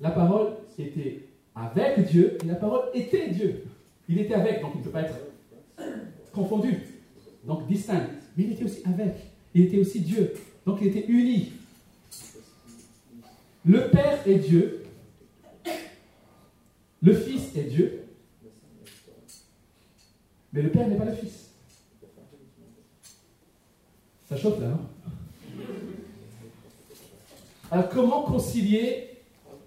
La 0.00 0.10
parole 0.10 0.54
était 0.78 1.28
avec 1.54 2.08
Dieu 2.08 2.38
et 2.42 2.46
la 2.46 2.54
parole 2.54 2.84
était 2.94 3.30
Dieu. 3.30 3.64
Il 4.08 4.18
était 4.18 4.34
avec, 4.34 4.60
donc 4.60 4.72
il 4.74 4.78
ne 4.80 4.84
peut 4.84 4.90
pas 4.90 5.02
être 5.02 5.16
confondu. 6.32 6.78
Donc 7.44 7.66
distinct. 7.66 8.06
Mais 8.36 8.44
il 8.44 8.52
était 8.52 8.64
aussi 8.64 8.82
avec. 8.84 9.14
Il 9.54 9.62
était 9.62 9.78
aussi 9.78 10.00
Dieu. 10.00 10.32
Donc 10.66 10.78
il 10.80 10.88
était 10.88 11.06
uni. 11.06 11.52
Le 13.64 13.88
Père 13.88 14.26
est 14.26 14.36
Dieu. 14.36 14.84
Le 17.02 17.14
Fils 17.14 17.56
est 17.56 17.64
Dieu. 17.64 18.04
Mais 20.52 20.62
le 20.62 20.70
Père 20.70 20.88
n'est 20.88 20.96
pas 20.96 21.04
le 21.04 21.14
Fils. 21.14 21.39
Ça 24.30 24.36
choque 24.36 24.60
là, 24.60 24.68
non 24.68 24.78
Alors 27.68 27.88
comment 27.88 28.22
concilier 28.22 29.08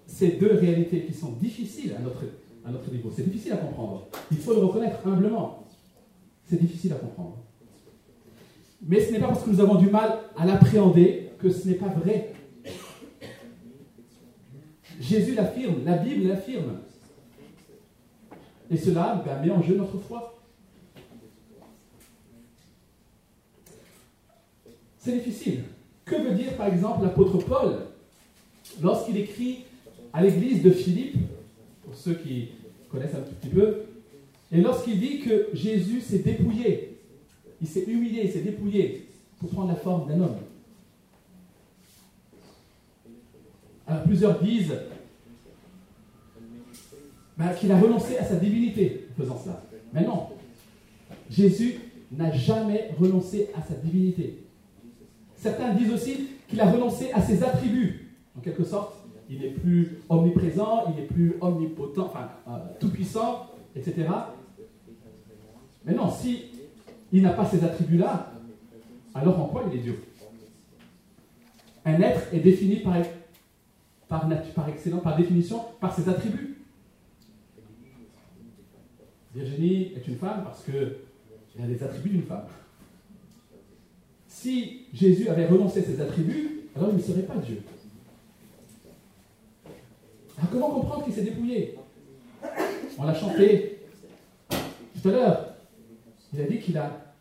ces 0.06 0.28
deux 0.32 0.54
réalités 0.54 1.02
qui 1.02 1.12
sont 1.12 1.32
difficiles 1.32 1.94
à 1.98 2.00
notre, 2.00 2.22
à 2.64 2.70
notre 2.70 2.90
niveau? 2.90 3.12
C'est 3.14 3.28
difficile 3.28 3.52
à 3.52 3.56
comprendre. 3.58 4.06
Il 4.30 4.38
faut 4.38 4.54
le 4.54 4.60
reconnaître 4.60 5.06
humblement. 5.06 5.66
C'est 6.48 6.58
difficile 6.58 6.94
à 6.94 6.96
comprendre. 6.96 7.44
Mais 8.86 9.00
ce 9.04 9.12
n'est 9.12 9.18
pas 9.18 9.28
parce 9.28 9.42
que 9.42 9.50
nous 9.50 9.60
avons 9.60 9.74
du 9.74 9.90
mal 9.90 10.20
à 10.34 10.46
l'appréhender 10.46 11.32
que 11.38 11.50
ce 11.50 11.68
n'est 11.68 11.74
pas 11.74 11.88
vrai. 11.88 12.32
Jésus 14.98 15.34
l'affirme, 15.34 15.84
la 15.84 15.98
Bible 15.98 16.26
l'affirme. 16.28 16.78
Et 18.70 18.78
cela 18.78 19.22
ben, 19.26 19.44
met 19.44 19.50
en 19.50 19.62
jeu 19.62 19.76
notre 19.76 19.98
foi. 19.98 20.33
C'est 25.04 25.12
difficile. 25.12 25.64
Que 26.06 26.16
veut 26.16 26.34
dire 26.34 26.56
par 26.56 26.68
exemple 26.68 27.02
l'apôtre 27.02 27.38
Paul 27.38 27.76
lorsqu'il 28.82 29.18
écrit 29.18 29.64
à 30.14 30.22
l'église 30.22 30.62
de 30.62 30.70
Philippe, 30.70 31.16
pour 31.84 31.94
ceux 31.94 32.14
qui 32.14 32.48
connaissent 32.90 33.14
un 33.14 33.20
tout 33.20 33.34
petit 33.34 33.48
peu, 33.48 33.82
et 34.50 34.62
lorsqu'il 34.62 34.98
dit 34.98 35.20
que 35.20 35.48
Jésus 35.52 36.00
s'est 36.00 36.20
dépouillé, 36.20 36.96
il 37.60 37.68
s'est 37.68 37.84
humilié, 37.84 38.22
il 38.24 38.32
s'est 38.32 38.40
dépouillé 38.40 39.06
pour 39.38 39.50
prendre 39.50 39.68
la 39.68 39.76
forme 39.76 40.08
d'un 40.08 40.20
homme. 40.20 40.36
Alors 43.86 44.04
plusieurs 44.04 44.40
disent 44.42 44.74
ben, 47.36 47.52
qu'il 47.52 47.70
a 47.70 47.78
renoncé 47.78 48.16
à 48.16 48.24
sa 48.24 48.36
divinité 48.36 49.06
en 49.10 49.22
faisant 49.22 49.38
cela. 49.38 49.62
Mais 49.92 50.04
non, 50.04 50.28
Jésus 51.28 51.80
n'a 52.10 52.32
jamais 52.32 52.90
renoncé 52.98 53.50
à 53.54 53.60
sa 53.60 53.74
divinité. 53.74 54.43
Certains 55.44 55.74
disent 55.74 55.92
aussi 55.92 56.28
qu'il 56.48 56.58
a 56.58 56.70
renoncé 56.70 57.12
à 57.12 57.20
ses 57.20 57.44
attributs. 57.44 58.16
En 58.34 58.40
quelque 58.40 58.64
sorte, 58.64 58.94
il 59.28 59.40
n'est 59.40 59.50
plus 59.50 59.98
omniprésent, 60.08 60.84
il 60.88 61.02
n'est 61.02 61.06
plus 61.06 61.34
omnipotent, 61.38 62.06
enfin, 62.06 62.30
euh, 62.48 62.52
tout-puissant, 62.80 63.50
etc. 63.76 64.08
Mais 65.84 65.92
non, 65.92 66.10
si 66.10 66.46
il 67.12 67.20
n'a 67.20 67.34
pas 67.34 67.44
ces 67.44 67.62
attributs-là, 67.62 68.32
alors 69.14 69.38
en 69.38 69.48
quoi 69.48 69.64
il 69.70 69.78
est 69.78 69.82
Dieu? 69.82 70.02
Un 71.84 72.00
être 72.00 72.32
est 72.32 72.40
défini 72.40 72.76
par, 72.76 72.96
par, 74.08 74.26
par, 74.54 74.68
excellent, 74.70 75.00
par 75.00 75.14
définition 75.14 75.60
par 75.78 75.94
ses 75.94 76.08
attributs. 76.08 76.56
Virginie 79.34 79.92
est 79.94 80.08
une 80.08 80.16
femme 80.16 80.42
parce 80.42 80.64
qu'elle 80.64 80.96
a 81.62 81.66
des 81.66 81.82
attributs 81.82 82.08
d'une 82.08 82.22
femme. 82.22 82.46
Si 84.44 84.82
Jésus 84.92 85.26
avait 85.30 85.46
renoncé 85.46 85.80
à 85.80 85.84
ses 85.84 85.98
attributs, 86.02 86.68
alors 86.76 86.90
il 86.90 86.96
ne 86.96 87.00
serait 87.00 87.22
pas 87.22 87.36
Dieu. 87.36 87.62
Alors 90.36 90.50
comment 90.52 90.68
comprendre 90.68 91.04
qu'il 91.04 91.14
s'est 91.14 91.22
dépouillé 91.22 91.78
On 92.98 93.04
l'a 93.04 93.14
chanté 93.14 93.78
tout 94.50 95.08
à 95.08 95.12
l'heure. 95.12 95.54
Il 96.34 96.42
a 96.42 96.44
dit 96.44 96.58
qu'il 96.58 96.76
a 96.76 97.14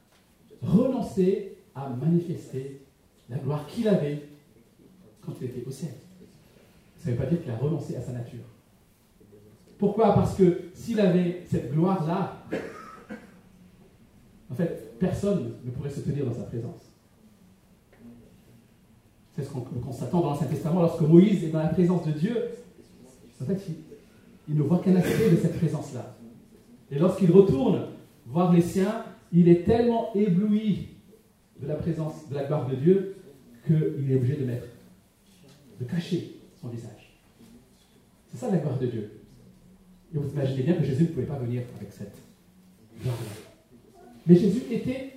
renoncé 0.61 1.53
à 1.73 1.87
manifester 1.87 2.81
la 3.29 3.37
gloire 3.37 3.67
qu'il 3.67 3.87
avait 3.87 4.23
quand 5.25 5.31
il 5.39 5.47
était 5.47 5.65
au 5.65 5.71
ciel. 5.71 5.93
Ça 6.97 7.09
ne 7.09 7.15
veut 7.15 7.23
pas 7.23 7.29
dire 7.29 7.41
qu'il 7.41 7.51
a 7.51 7.55
renoncé 7.55 7.95
à 7.95 8.01
sa 8.01 8.11
nature. 8.11 8.43
Pourquoi? 9.77 10.13
Parce 10.13 10.35
que 10.35 10.63
s'il 10.73 10.99
avait 10.99 11.45
cette 11.49 11.71
gloire-là, 11.71 12.43
en 14.51 14.55
fait, 14.55 14.99
personne 14.99 15.53
ne 15.63 15.71
pourrait 15.71 15.89
se 15.89 16.01
tenir 16.01 16.25
dans 16.25 16.33
sa 16.33 16.43
présence. 16.43 16.92
C'est 19.35 19.43
ce 19.43 19.49
qu'on 19.49 19.61
constate 19.61 20.11
dans 20.11 20.21
l'Ancien 20.21 20.47
Testament 20.47 20.81
lorsque 20.81 21.01
Moïse 21.01 21.43
est 21.43 21.49
dans 21.49 21.59
la 21.59 21.69
présence 21.69 22.05
de 22.05 22.11
Dieu. 22.11 22.35
En 23.41 23.45
fait, 23.45 23.59
il, 24.47 24.55
ne 24.55 24.61
voit 24.61 24.79
qu'un 24.79 24.95
aspect 24.95 25.31
de 25.31 25.37
cette 25.37 25.57
présence-là. 25.57 26.15
Et 26.91 26.99
lorsqu'il 26.99 27.31
retourne 27.31 27.87
voir 28.27 28.53
les 28.53 28.61
siens, 28.61 29.05
il 29.31 29.49
est 29.49 29.63
tellement 29.65 30.13
ébloui 30.13 30.89
de 31.59 31.67
la 31.67 31.75
présence, 31.75 32.29
de 32.29 32.35
la 32.35 32.43
gloire 32.43 32.69
de 32.69 32.75
Dieu, 32.75 33.15
qu'il 33.65 34.11
est 34.11 34.15
obligé 34.15 34.35
de 34.35 34.45
mettre, 34.45 34.67
de 35.79 35.85
cacher 35.85 36.35
son 36.61 36.67
visage. 36.67 37.17
C'est 38.31 38.37
ça 38.37 38.51
la 38.51 38.57
gloire 38.57 38.77
de 38.77 38.85
Dieu. 38.85 39.11
Et 40.13 40.17
vous 40.17 40.29
imaginez 40.29 40.63
bien 40.63 40.75
que 40.75 40.83
Jésus 40.83 41.03
ne 41.03 41.07
pouvait 41.07 41.25
pas 41.25 41.39
venir 41.39 41.63
avec 41.77 41.91
cette 41.91 42.15
gloire-là. 43.01 44.01
Mais 44.27 44.35
Jésus 44.35 44.61
était 44.69 45.13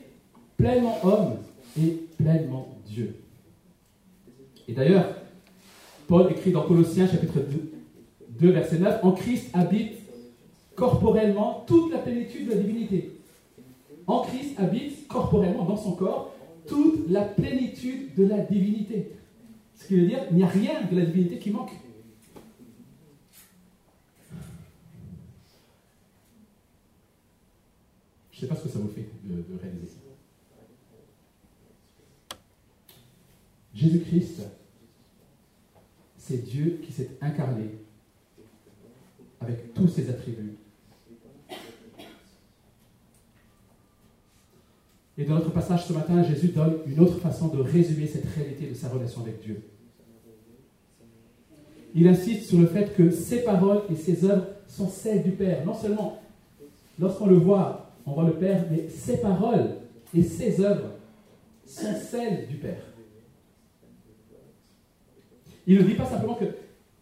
pleinement 0.57 0.99
homme 1.05 1.37
et 1.79 2.07
pleinement 2.17 2.79
Dieu. 2.87 3.15
Et 4.69 4.73
d'ailleurs, 4.73 5.07
Paul 6.09 6.31
écrit 6.31 6.53
dans 6.53 6.63
Colossiens 6.63 7.09
chapitre 7.09 7.41
2, 8.39 8.51
verset 8.51 8.79
9, 8.79 9.05
En 9.05 9.13
Christ 9.13 9.51
habite 9.55 9.99
corporellement 10.75 11.65
toute 11.67 11.93
la 11.93 11.99
plénitude 11.99 12.47
de 12.49 12.55
la 12.55 12.61
divinité. 12.61 13.13
En 14.07 14.21
Christ 14.21 14.59
habite 14.59 15.09
corporellement 15.09 15.65
dans 15.65 15.77
son 15.77 15.93
corps 15.93 16.33
toute 16.67 17.09
la 17.11 17.23
plénitude 17.23 18.15
de 18.15 18.27
la 18.27 18.39
divinité. 18.39 19.13
Ce 19.75 19.87
qui 19.87 19.97
veut 19.97 20.07
dire 20.07 20.27
qu'il 20.27 20.37
n'y 20.37 20.43
a 20.43 20.49
rien 20.49 20.83
de 20.91 20.97
la 20.97 21.05
divinité 21.05 21.39
qui 21.39 21.51
manque. 21.51 21.73
Je 28.33 28.37
ne 28.37 28.41
sais 28.41 28.47
pas 28.49 28.57
ce 28.57 28.65
que 28.65 28.69
ça 28.69 28.79
vous 28.79 28.89
fait 28.89 29.09
de, 29.25 29.37
de 29.37 29.61
réaliser 29.61 29.87
ça. 29.87 30.06
Jésus-Christ, 33.77 34.43
c'est 36.17 36.43
Dieu 36.43 36.81
qui 36.83 36.93
s'est 36.93 37.11
incarné 37.21 37.73
avec 39.39 39.75
tous 39.75 39.87
ses 39.87 40.09
attributs. 40.09 40.57
Et 45.19 45.25
dans 45.25 45.35
notre 45.35 45.51
passage 45.51 45.87
ce 45.87 45.93
matin, 45.93 46.23
Jésus 46.23 46.49
donne 46.49 46.79
une 46.87 47.01
autre 47.01 47.19
façon 47.19 47.49
de 47.49 47.61
résumer 47.61 48.07
cette 48.07 48.27
réalité 48.27 48.67
de 48.67 48.75
sa 48.75 48.89
relation 48.89 49.21
avec 49.21 49.43
Dieu. 49.43 49.63
Il 51.95 52.09
insiste 52.09 52.49
sur 52.49 52.59
le 52.59 52.67
fait 52.67 52.95
que 52.95 53.11
ses 53.11 53.43
paroles 53.45 53.83
et 53.91 53.95
ses 53.95 54.25
œuvres 54.25 54.47
sont 54.69 54.89
celles 54.89 55.23
du 55.23 55.33
Père. 55.33 55.65
Non 55.67 55.75
seulement 55.75 56.23
lorsqu'on 56.99 57.27
le 57.27 57.37
voit, 57.37 57.93
on 58.07 58.13
voit 58.13 58.25
le 58.25 58.35
Père, 58.35 58.65
mais 58.71 58.89
ses 58.89 59.19
paroles 59.19 59.77
et 60.15 60.23
ses 60.23 60.63
œuvres 60.63 60.93
sont 61.67 61.95
celles 61.95 62.47
du 62.49 62.57
Père. 62.57 62.86
Il 65.67 65.79
ne 65.79 65.83
dit 65.83 65.95
pas 65.95 66.07
simplement 66.07 66.35
que 66.35 66.45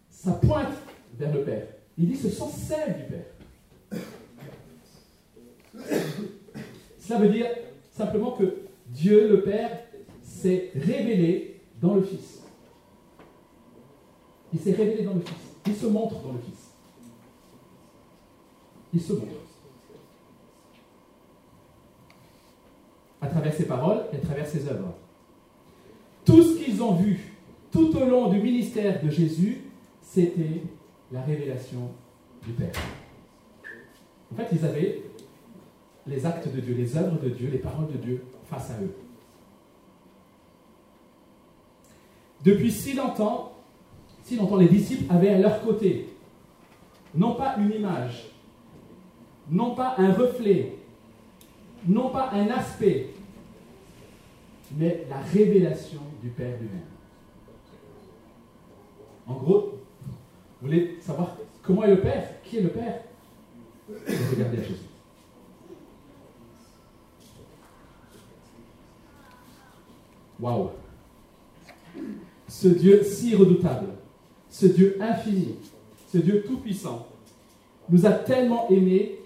ça 0.09 0.33
pointe 0.33 0.73
vers 1.19 1.33
le 1.35 1.43
Père. 1.43 1.67
Il 1.99 2.09
dit 2.09 2.17
ce 2.17 2.31
sont 2.31 2.49
celles 2.49 2.97
du 2.97 3.05
Père. 3.05 3.27
Cela 6.99 7.19
veut 7.19 7.29
dire 7.29 7.47
simplement 7.93 8.33
que 8.33 8.63
Dieu, 8.87 9.29
le 9.29 9.43
Père, 9.43 9.71
s'est 10.23 10.71
révélé 10.75 11.61
dans 11.81 11.95
le 11.95 12.03
Fils. 12.03 12.43
Il 14.53 14.61
s'est 14.61 14.73
révélé 14.73 15.05
dans 15.05 15.15
le 15.15 15.21
Fils. 15.21 15.35
Il 15.67 15.75
se 15.75 15.87
montre 15.87 16.21
dans 16.21 16.33
le 16.33 16.39
Fils. 16.39 16.71
Il 18.95 19.03
se 19.03 19.13
montre. 19.13 19.33
À 23.21 23.27
travers 23.27 23.53
ses 23.53 23.67
paroles 23.67 24.05
et 24.13 24.17
à 24.17 24.21
travers 24.21 24.47
ses 24.47 24.67
œuvres. 24.69 24.95
Tout 26.25 26.43
ce 26.43 26.59
qu'ils 26.59 26.83
ont 26.83 26.95
vu 26.95 27.34
tout 27.75 27.91
au 27.97 28.05
long 28.07 28.29
du 28.29 28.41
ministère 28.41 29.03
de 29.03 29.11
Jésus, 29.11 29.63
c'était 30.01 30.63
la 31.11 31.23
révélation 31.23 31.91
du 32.47 32.53
Père. 32.53 32.71
En 34.33 34.37
fait, 34.37 34.47
ils 34.53 34.65
avaient 34.65 35.03
les 36.07 36.25
actes 36.25 36.55
de 36.55 36.61
Dieu, 36.61 36.77
les 36.77 36.97
œuvres 36.97 37.21
de 37.21 37.31
Dieu, 37.31 37.51
les 37.51 37.59
paroles 37.59 37.91
de 37.91 37.99
Dieu 37.99 38.23
face 38.45 38.71
à 38.71 38.81
eux. 38.81 38.95
Depuis 42.45 42.71
si 42.71 42.93
longtemps, 42.93 43.55
si 44.23 44.37
longtemps, 44.37 44.57
les 44.57 44.69
disciples 44.69 45.13
avaient 45.13 45.31
à 45.31 45.39
leur 45.39 45.61
côté 45.65 46.11
non 47.13 47.35
pas 47.35 47.57
une 47.59 47.73
image, 47.73 48.27
non 49.51 49.75
pas 49.75 49.97
un 49.99 50.13
reflet, 50.13 50.77
non 51.89 52.11
pas 52.11 52.31
un 52.35 52.47
aspect, 52.51 53.09
mais 54.77 55.07
la 55.11 55.19
révélation 55.19 56.03
du 56.23 56.29
Père 56.29 56.57
lui-même. 56.61 56.94
En 59.27 59.35
gros, 59.35 59.79
vous 60.61 60.67
voulez 60.69 60.99
savoir 61.01 61.37
comment 61.63 61.85
est 61.85 61.91
le 61.91 62.01
Père? 62.01 62.43
Qui 62.43 62.59
est 62.59 62.63
le 62.63 62.71
Père? 62.71 63.01
Regardez 64.31 64.59
Jésus. 64.59 64.75
Waouh 70.41 70.71
Ce 72.49 72.69
Dieu 72.69 73.03
si 73.03 73.35
redoutable, 73.35 73.89
ce 74.51 74.67
Dieu 74.67 74.97
infini, 75.01 75.57
ce 76.13 76.19
Dieu 76.19 76.45
tout-puissant, 76.47 77.07
nous 77.89 78.07
a 78.07 78.13
tellement 78.13 78.69
aimés 78.69 79.21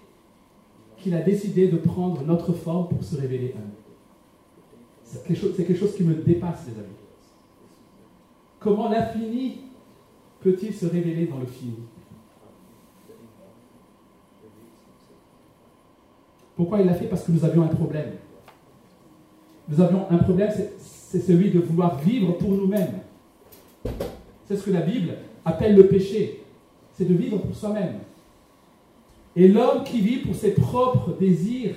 qu'il 0.97 1.15
a 1.15 1.21
décidé 1.21 1.67
de 1.67 1.77
prendre 1.77 2.21
notre 2.23 2.53
forme 2.53 2.89
pour 2.89 3.03
se 3.03 3.15
révéler 3.15 3.53
à 3.57 3.59
nous. 3.59 3.79
C'est 5.03 5.35
chose, 5.35 5.55
quelque 5.55 5.75
chose 5.75 5.95
qui 5.95 6.03
me 6.03 6.13
dépasse, 6.13 6.67
les 6.67 6.73
amis. 6.73 6.89
comment 8.59 8.89
l'infini 8.89 9.68
peut-il 10.41 10.73
se 10.73 10.85
révéler 10.85 11.25
dans 11.25 11.39
le 11.39 11.45
fini 11.45 11.75
Pourquoi 16.55 16.81
il 16.81 16.87
l'a 16.87 16.93
fait? 16.93 17.05
Parce 17.05 17.23
que 17.23 17.31
nous 17.31 17.45
avions 17.45 17.63
un 17.63 17.67
problème. 17.67 18.11
Nous 19.69 19.79
avions 19.79 20.07
un 20.09 20.17
problème, 20.17 20.51
c'est 20.77 21.21
celui 21.21 21.51
de 21.51 21.59
vouloir 21.59 21.99
vivre 21.99 22.33
pour 22.33 22.49
nous-mêmes. 22.49 22.99
C'est 24.45 24.57
ce 24.57 24.63
que 24.63 24.71
la 24.71 24.81
Bible 24.81 25.13
appelle 25.45 25.75
le 25.75 25.87
péché. 25.87 26.43
C'est 26.97 27.05
de 27.05 27.13
vivre 27.13 27.37
pour 27.37 27.55
soi-même. 27.55 27.99
Et 29.35 29.47
l'homme 29.47 29.83
qui 29.85 30.01
vit 30.01 30.17
pour 30.17 30.35
ses 30.35 30.51
propres 30.51 31.13
désirs, 31.17 31.75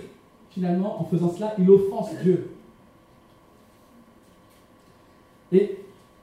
finalement, 0.51 1.01
en 1.01 1.05
faisant 1.05 1.33
cela, 1.33 1.55
il 1.59 1.71
offense 1.71 2.09
Dieu. 2.23 2.51
Et 5.53 5.79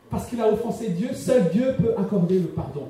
parce 0.09 0.27
qu'il 0.27 0.41
a 0.41 0.51
offensé 0.51 0.89
Dieu, 0.89 1.13
seul 1.13 1.49
Dieu 1.51 1.75
peut 1.77 1.93
accorder 1.97 2.39
le 2.39 2.47
pardon. 2.47 2.89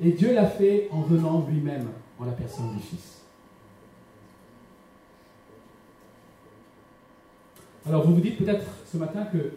Et 0.00 0.12
Dieu 0.12 0.34
l'a 0.34 0.46
fait 0.46 0.88
en 0.90 1.02
venant 1.02 1.46
lui-même 1.48 1.88
en 2.18 2.24
la 2.24 2.32
personne 2.32 2.74
du 2.74 2.82
Fils. 2.82 3.22
Alors 7.86 8.06
vous 8.06 8.14
vous 8.14 8.20
dites 8.20 8.38
peut-être 8.38 8.64
ce 8.90 8.96
matin 8.96 9.24
que 9.24 9.52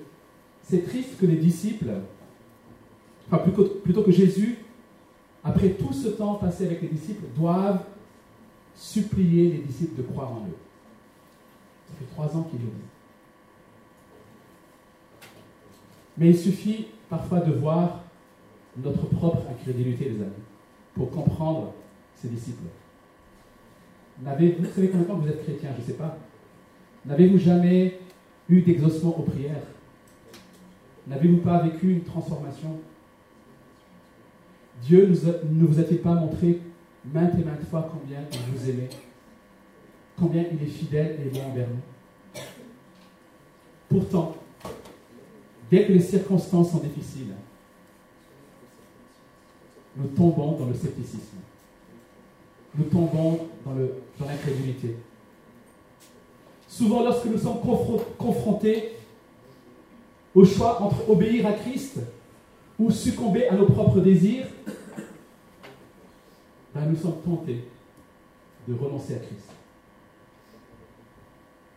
c'est 0.64 0.86
triste 0.88 1.18
que 1.20 1.26
les 1.26 1.38
disciples, 1.38 1.92
enfin 3.28 3.44
plutôt, 3.84 4.02
que 4.02 4.12
Jésus, 4.12 4.58
après 5.44 5.70
tout 5.70 5.94
ce 5.94 6.10
temps 6.10 6.36
passé 6.36 6.66
avec 6.66 6.82
les 6.82 6.88
disciples, 6.88 7.26
doivent 7.36 7.84
supplier 8.76 9.52
les 9.52 9.60
disciples 9.60 10.02
de 10.02 10.08
croire 10.08 10.32
en 10.32 10.48
eux. 10.48 10.58
Ça 11.88 11.94
fait 12.00 12.06
trois 12.06 12.36
ans 12.36 12.44
qu'il 12.50 12.60
le 12.60 12.66
dit. 12.66 12.95
Mais 16.18 16.30
il 16.30 16.38
suffit 16.38 16.88
parfois 17.10 17.40
de 17.40 17.52
voir 17.52 18.04
notre 18.78 19.06
propre 19.08 19.44
incrédulité, 19.50 20.06
les 20.06 20.22
amis, 20.22 20.32
pour 20.94 21.12
comprendre 21.12 21.74
ces 22.16 22.30
disciples. 22.30 22.64
Vous 24.20 24.26
savez 24.26 24.56
combien 24.90 25.02
de 25.02 25.04
temps 25.04 25.18
vous 25.18 25.28
êtes 25.28 25.44
chrétien, 25.44 25.72
je 25.76 25.82
ne 25.82 25.88
sais 25.88 25.94
pas. 25.94 26.18
N'avez-vous 27.06 27.38
jamais 27.38 28.00
eu 28.50 28.62
d'exaucement 28.62 29.18
aux 29.20 29.24
prières? 29.24 29.64
N'avez-vous 31.08 31.38
pas 31.38 31.62
vécu 31.64 31.92
une 31.92 32.04
transformation? 32.04 32.80
Dieu 34.82 35.08
ne 35.08 35.66
vous 35.66 35.80
a-t-il 35.80 36.00
pas 36.00 36.16
montré 36.16 36.62
maintes 37.14 37.36
et 37.36 37.44
maintes 37.44 37.68
fois 37.70 37.90
combien 37.92 38.20
il 38.32 38.40
vous 38.52 38.70
aimait? 38.70 38.90
Combien 40.18 40.46
il 40.52 40.64
est 40.64 40.72
fidèle 40.72 41.20
et 41.22 41.30
bon 41.30 41.46
envers 41.52 41.68
nous? 41.68 42.42
Pourtant, 43.90 44.36
dès 45.70 45.86
que 45.86 45.94
les 45.94 46.02
circonstances 46.02 46.72
sont 46.72 46.80
difficiles, 46.80 47.34
nous 49.98 50.08
tombons 50.08 50.58
dans 50.58 50.66
le 50.66 50.74
scepticisme. 50.74 51.38
Nous 52.78 52.86
tombons 52.86 53.48
dans 53.66 54.26
l'incrédulité. 54.26 54.98
Souvent, 56.68 57.04
lorsque 57.04 57.26
nous 57.26 57.38
sommes 57.38 57.60
confrontés 58.18 58.98
au 60.34 60.44
choix 60.44 60.82
entre 60.82 61.10
obéir 61.10 61.48
à 61.48 61.54
Christ 61.54 62.00
ou 62.78 62.92
succomber 62.92 63.48
à 63.48 63.56
nos 63.56 63.68
propres 63.68 64.02
désirs, 64.02 64.48
ben, 66.74 66.82
nous 66.90 66.98
sommes 66.98 67.22
tentés 67.24 67.64
de 68.68 68.74
renoncer 68.74 69.16
à 69.16 69.20
Christ. 69.20 69.50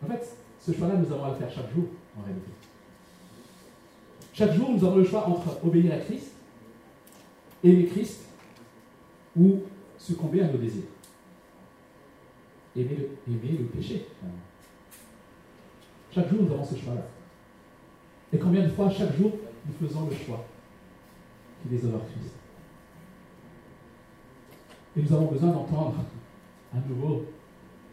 En 0.03 0.07
fait, 0.07 0.35
ce 0.59 0.73
choix-là, 0.73 0.95
nous 0.95 1.13
avons 1.13 1.23
à 1.23 1.29
le 1.29 1.35
faire 1.35 1.49
chaque 1.49 1.73
jour, 1.73 1.85
en 2.17 2.23
réalité. 2.23 2.51
Chaque 4.39 4.53
jour, 4.53 4.71
nous 4.71 4.85
avons 4.85 4.95
le 4.95 5.03
choix 5.03 5.27
entre 5.27 5.59
obéir 5.65 5.93
à 5.93 5.97
Christ, 5.97 6.31
aimer 7.61 7.87
Christ, 7.87 8.21
ou 9.35 9.63
succomber 9.97 10.41
à 10.41 10.47
nos 10.47 10.57
désirs. 10.57 10.85
Aimer 12.73 12.95
le, 12.95 13.33
aimer 13.33 13.57
le 13.57 13.65
péché. 13.65 14.07
Chaque 16.09 16.29
jour, 16.29 16.43
nous 16.43 16.53
avons 16.53 16.63
ce 16.63 16.77
choix-là. 16.77 17.05
Et 18.31 18.39
combien 18.39 18.63
de 18.63 18.69
fois, 18.69 18.89
chaque 18.89 19.13
jour, 19.17 19.33
nous 19.65 19.87
faisons 19.87 20.07
le 20.07 20.15
choix 20.15 20.45
qui 21.61 21.67
déshonore 21.67 22.05
Christ? 22.05 22.35
Et 24.95 25.01
nous 25.01 25.13
avons 25.13 25.25
besoin 25.25 25.49
d'entendre 25.49 25.95
à 26.73 26.77
nouveau 26.87 27.25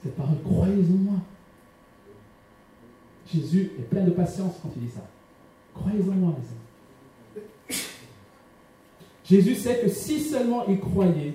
cette 0.00 0.14
parole 0.14 0.40
croyez 0.44 0.74
en 0.74 1.10
moi. 1.10 1.18
Jésus 3.26 3.72
est 3.80 3.90
plein 3.90 4.04
de 4.04 4.12
patience 4.12 4.60
quand 4.62 4.70
il 4.76 4.82
dit 4.82 4.92
ça. 4.92 5.02
Croyez 5.78 6.00
en 6.02 6.14
moi, 6.14 6.34
mes 6.38 6.44
amis. 6.44 7.80
Jésus 9.24 9.54
sait 9.56 9.80
que 9.80 9.88
si 9.88 10.20
seulement 10.20 10.66
ils 10.66 10.78
croyaient 10.78 11.34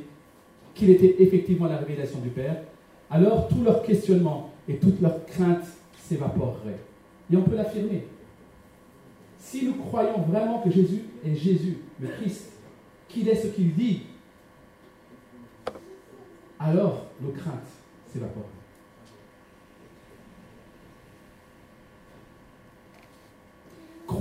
qu'il 0.74 0.90
était 0.90 1.22
effectivement 1.22 1.68
la 1.68 1.78
révélation 1.78 2.20
du 2.20 2.30
Père, 2.30 2.64
alors 3.10 3.50
tout 3.50 3.64
leur 3.64 3.84
questionnement 3.84 4.50
et 4.68 4.78
toute 4.78 5.02
leur 5.02 5.26
crainte 5.26 5.66
s'évaporerait. 5.98 6.80
Et 7.32 7.36
on 7.36 7.44
peut 7.44 7.56
l'affirmer. 7.56 8.06
Si 9.38 9.66
nous 9.66 9.74
croyons 9.74 10.22
vraiment 10.22 10.60
que 10.60 10.72
Jésus 10.72 11.04
est 11.26 11.36
Jésus, 11.36 11.78
le 12.00 12.08
Christ, 12.08 12.52
qu'il 13.10 13.28
est 13.28 13.36
ce 13.36 13.48
qu'il 13.48 13.76
dit, 13.76 14.04
alors 16.60 17.08
nos 17.22 17.32
craintes 17.32 17.68
s'évaporent. 18.08 18.61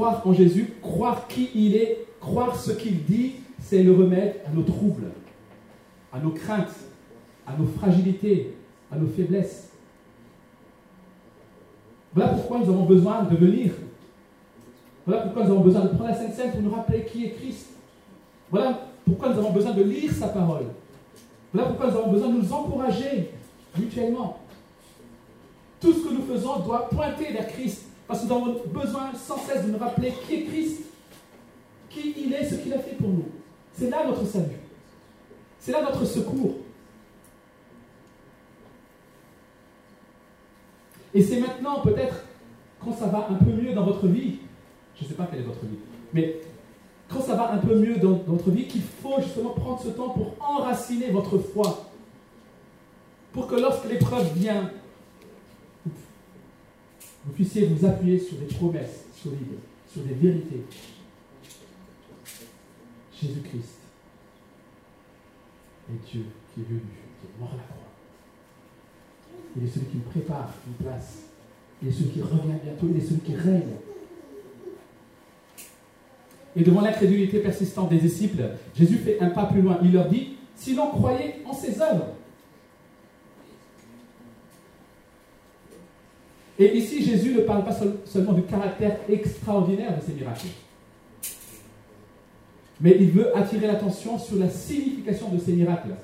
Croire 0.01 0.27
en 0.27 0.33
Jésus, 0.33 0.73
croire 0.81 1.29
qui 1.29 1.51
il 1.55 1.77
est, 1.77 2.07
croire 2.21 2.57
ce 2.57 2.71
qu'il 2.71 3.05
dit, 3.05 3.35
c'est 3.61 3.83
le 3.83 3.93
remède 3.93 4.37
à 4.47 4.51
nos 4.51 4.63
troubles, 4.63 5.11
à 6.11 6.19
nos 6.19 6.31
craintes, 6.31 6.75
à 7.47 7.55
nos 7.55 7.67
fragilités, 7.67 8.55
à 8.91 8.97
nos 8.97 9.09
faiblesses. 9.09 9.69
Voilà 12.15 12.31
pourquoi 12.31 12.61
nous 12.61 12.71
avons 12.71 12.87
besoin 12.87 13.25
de 13.25 13.37
venir. 13.37 13.73
Voilà 15.05 15.21
pourquoi 15.25 15.45
nous 15.45 15.51
avons 15.51 15.61
besoin 15.61 15.83
de 15.83 15.89
prendre 15.89 16.07
la 16.07 16.15
Sainte 16.15 16.33
Seine 16.33 16.53
pour 16.53 16.63
nous 16.63 16.71
rappeler 16.71 17.05
qui 17.05 17.27
est 17.27 17.31
Christ. 17.33 17.67
Voilà 18.51 18.81
pourquoi 19.05 19.29
nous 19.29 19.39
avons 19.39 19.53
besoin 19.53 19.73
de 19.73 19.83
lire 19.83 20.13
sa 20.13 20.29
parole. 20.29 20.65
Voilà 21.53 21.69
pourquoi 21.69 21.91
nous 21.91 21.99
avons 21.99 22.11
besoin 22.11 22.29
de 22.31 22.39
nous 22.41 22.53
encourager 22.55 23.33
mutuellement. 23.79 24.39
Tout 25.79 25.93
ce 25.93 26.09
que 26.09 26.15
nous 26.15 26.23
faisons 26.23 26.61
doit 26.61 26.89
pointer 26.89 27.35
vers 27.35 27.49
Christ. 27.49 27.90
Parce 28.11 28.23
que 28.23 28.27
nous 28.27 28.35
avons 28.35 28.57
besoin 28.67 29.13
sans 29.15 29.39
cesse 29.39 29.65
de 29.65 29.71
nous 29.71 29.79
rappeler 29.79 30.13
qui 30.27 30.35
est 30.35 30.43
Christ, 30.43 30.83
qui 31.89 32.13
il 32.19 32.33
est, 32.33 32.45
ce 32.45 32.57
qu'il 32.57 32.75
a 32.75 32.79
fait 32.81 32.97
pour 32.97 33.09
nous. 33.09 33.29
C'est 33.73 33.89
là 33.89 34.05
notre 34.05 34.27
salut. 34.27 34.57
C'est 35.61 35.71
là 35.71 35.81
notre 35.81 36.05
secours. 36.05 36.57
Et 41.15 41.23
c'est 41.23 41.39
maintenant, 41.39 41.83
peut-être, 41.83 42.25
quand 42.85 42.93
ça 42.99 43.07
va 43.07 43.29
un 43.31 43.35
peu 43.35 43.53
mieux 43.53 43.75
dans 43.75 43.85
votre 43.85 44.09
vie, 44.09 44.39
je 44.99 45.05
ne 45.05 45.09
sais 45.09 45.15
pas 45.15 45.29
quelle 45.31 45.43
est 45.43 45.45
votre 45.45 45.65
vie, 45.65 45.79
mais 46.13 46.41
quand 47.09 47.21
ça 47.21 47.37
va 47.37 47.53
un 47.53 47.59
peu 47.59 47.77
mieux 47.77 47.99
dans, 47.99 48.15
votre 48.27 48.51
vie, 48.51 48.67
qu'il 48.67 48.83
faut 48.83 49.21
justement 49.21 49.51
prendre 49.51 49.81
ce 49.81 49.89
temps 49.91 50.09
pour 50.09 50.35
enraciner 50.41 51.13
votre 51.13 51.39
foi. 51.39 51.87
Pour 53.33 53.47
que 53.47 53.55
lorsque 53.55 53.89
l'épreuve 53.89 54.33
vient, 54.35 54.73
vous 57.25 57.33
puissiez 57.33 57.67
vous 57.67 57.87
appuyer 57.87 58.19
sur 58.19 58.37
des 58.39 58.47
promesses 58.47 59.05
solides, 59.15 59.59
sur 59.91 60.03
des 60.03 60.15
vérités. 60.15 60.63
Jésus-Christ 63.21 63.79
est 65.91 66.11
Dieu 66.11 66.25
qui 66.55 66.61
est 66.61 66.65
venu, 66.65 66.81
qui 67.21 67.27
est 67.27 67.41
mort 67.41 67.51
à 67.53 67.57
la 67.57 67.63
croix 67.63 67.91
il 69.57 69.65
est 69.65 69.69
celui 69.69 69.87
qui 69.87 69.97
prépare 69.99 70.53
une 70.67 70.85
place. 70.85 71.25
Il 71.83 71.89
est 71.89 71.93
celui 71.93 72.11
qui 72.11 72.23
revient 72.23 72.59
bientôt. 72.63 72.87
Il 72.91 72.97
est 72.97 73.07
celui 73.07 73.21
qui 73.21 73.35
règne. 73.35 73.77
Et 76.57 76.63
devant 76.63 76.81
l'incrédulité 76.81 77.41
persistante 77.41 77.91
des 77.91 77.99
disciples, 77.99 78.43
Jésus 78.75 78.97
fait 78.97 79.21
un 79.21 79.31
pas 79.31 79.47
plus 79.47 79.63
loin. 79.63 79.79
Il 79.83 79.93
leur 79.93 80.09
dit, 80.09 80.37
si 80.57 80.75
l'on 80.75 80.91
croyait 80.91 81.37
en 81.47 81.53
ses 81.53 81.81
œuvres. 81.81 82.09
Et 86.61 86.77
ici, 86.77 87.03
Jésus 87.03 87.33
ne 87.33 87.41
parle 87.41 87.65
pas 87.65 87.75
seulement 88.05 88.35
du 88.35 88.43
caractère 88.43 88.99
extraordinaire 89.09 89.97
de 89.97 90.05
ces 90.05 90.13
miracles, 90.13 90.49
mais 92.83 92.99
il 93.01 93.11
veut 93.13 93.35
attirer 93.35 93.67
l'attention 93.67 94.19
sur 94.19 94.37
la 94.37 94.51
signification 94.51 95.31
de 95.31 95.39
ces 95.39 95.55
miracles. 95.55 95.95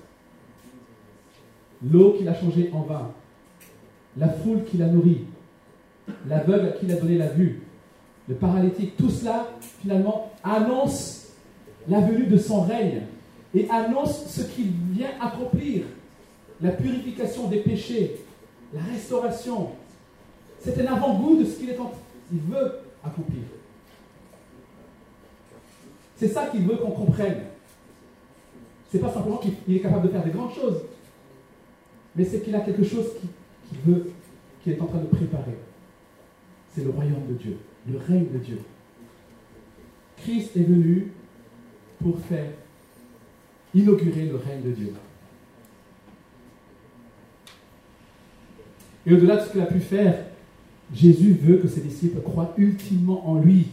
L'eau 1.86 2.14
qu'il 2.14 2.26
a 2.26 2.34
changée 2.34 2.70
en 2.72 2.80
vin, 2.80 3.10
la 4.16 4.30
foule 4.30 4.64
qui 4.64 4.78
l'a 4.78 4.86
nourri, 4.86 5.26
l'aveugle 6.26 6.76
qui 6.80 6.86
l'a 6.86 6.96
donné 6.96 7.18
la 7.18 7.28
vue, 7.28 7.60
le 8.26 8.34
paralytique, 8.34 8.96
tout 8.96 9.10
cela 9.10 9.48
finalement 9.82 10.32
annonce 10.42 11.32
la 11.86 12.00
venue 12.00 12.28
de 12.28 12.38
son 12.38 12.62
règne 12.62 13.02
et 13.54 13.68
annonce 13.68 14.26
ce 14.26 14.40
qu'il 14.40 14.70
vient 14.92 15.10
accomplir, 15.20 15.82
la 16.62 16.70
purification 16.70 17.46
des 17.48 17.58
péchés, 17.58 18.16
la 18.72 18.80
restauration. 18.90 19.68
C'est 20.60 20.80
un 20.80 20.92
avant-goût 20.92 21.36
de 21.36 21.44
ce 21.44 21.58
qu'il 21.58 21.70
veut 21.70 22.72
accomplir. 23.04 23.42
C'est 26.16 26.28
ça 26.28 26.46
qu'il 26.46 26.62
veut 26.66 26.76
qu'on 26.76 26.90
comprenne. 26.90 27.42
C'est 28.88 28.98
pas 28.98 29.12
simplement 29.12 29.38
qu'il 29.38 29.74
est 29.74 29.80
capable 29.80 30.06
de 30.06 30.12
faire 30.12 30.24
des 30.24 30.30
grandes 30.30 30.54
choses, 30.54 30.82
mais 32.14 32.24
c'est 32.24 32.40
qu'il 32.40 32.54
a 32.54 32.60
quelque 32.60 32.84
chose 32.84 33.06
qu'il 33.68 33.78
veut, 33.80 34.10
qu'il 34.62 34.72
est 34.72 34.80
en 34.80 34.86
train 34.86 35.00
de 35.00 35.06
préparer. 35.06 35.58
C'est 36.74 36.84
le 36.84 36.90
royaume 36.90 37.26
de 37.28 37.34
Dieu, 37.34 37.58
le 37.90 37.98
règne 37.98 38.28
de 38.32 38.38
Dieu. 38.38 38.58
Christ 40.16 40.56
est 40.56 40.62
venu 40.62 41.12
pour 42.00 42.18
faire 42.20 42.50
inaugurer 43.74 44.26
le 44.26 44.36
règne 44.36 44.62
de 44.62 44.70
Dieu. 44.70 44.94
Et 49.06 49.12
au-delà 49.12 49.36
de 49.36 49.40
ce 49.42 49.52
qu'il 49.52 49.60
a 49.60 49.66
pu 49.66 49.80
faire, 49.80 50.24
Jésus 50.94 51.32
veut 51.32 51.58
que 51.58 51.68
ses 51.68 51.80
disciples 51.80 52.20
croient 52.22 52.54
ultimement 52.56 53.28
en 53.28 53.40
lui. 53.40 53.68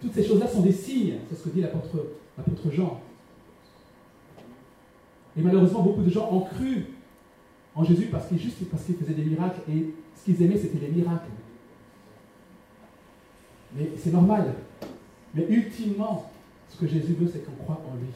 Toutes 0.00 0.12
ces 0.12 0.24
choses-là 0.24 0.46
sont 0.46 0.60
des 0.60 0.72
signes, 0.72 1.14
c'est 1.28 1.36
ce 1.36 1.44
que 1.44 1.48
dit 1.50 1.62
l'apôtre 1.62 2.70
Jean. 2.70 3.00
Et 5.36 5.40
malheureusement, 5.40 5.82
beaucoup 5.82 6.02
de 6.02 6.10
gens 6.10 6.30
ont 6.30 6.42
cru 6.42 6.86
en 7.74 7.84
Jésus 7.84 8.06
parce 8.10 8.28
qu'il 8.28 8.38
juste 8.38 8.64
parce 8.70 8.84
qu'il 8.84 8.96
faisait 8.96 9.14
des 9.14 9.24
miracles 9.24 9.60
et 9.70 9.94
ce 10.14 10.24
qu'ils 10.24 10.42
aimaient, 10.42 10.58
c'était 10.58 10.78
les 10.78 10.92
miracles. 10.92 11.30
Mais 13.76 13.90
c'est 13.96 14.12
normal. 14.12 14.54
Mais 15.34 15.46
ultimement, 15.48 16.30
ce 16.68 16.78
que 16.78 16.86
Jésus 16.86 17.14
veut, 17.14 17.28
c'est 17.32 17.44
qu'on 17.44 17.64
croit 17.64 17.82
en 17.90 17.96
lui. 17.96 18.12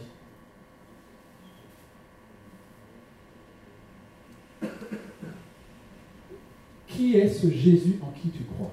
Qui 6.99 7.15
est 7.15 7.29
ce 7.29 7.49
Jésus 7.49 8.01
en 8.03 8.11
qui 8.11 8.29
tu 8.31 8.43
crois? 8.43 8.73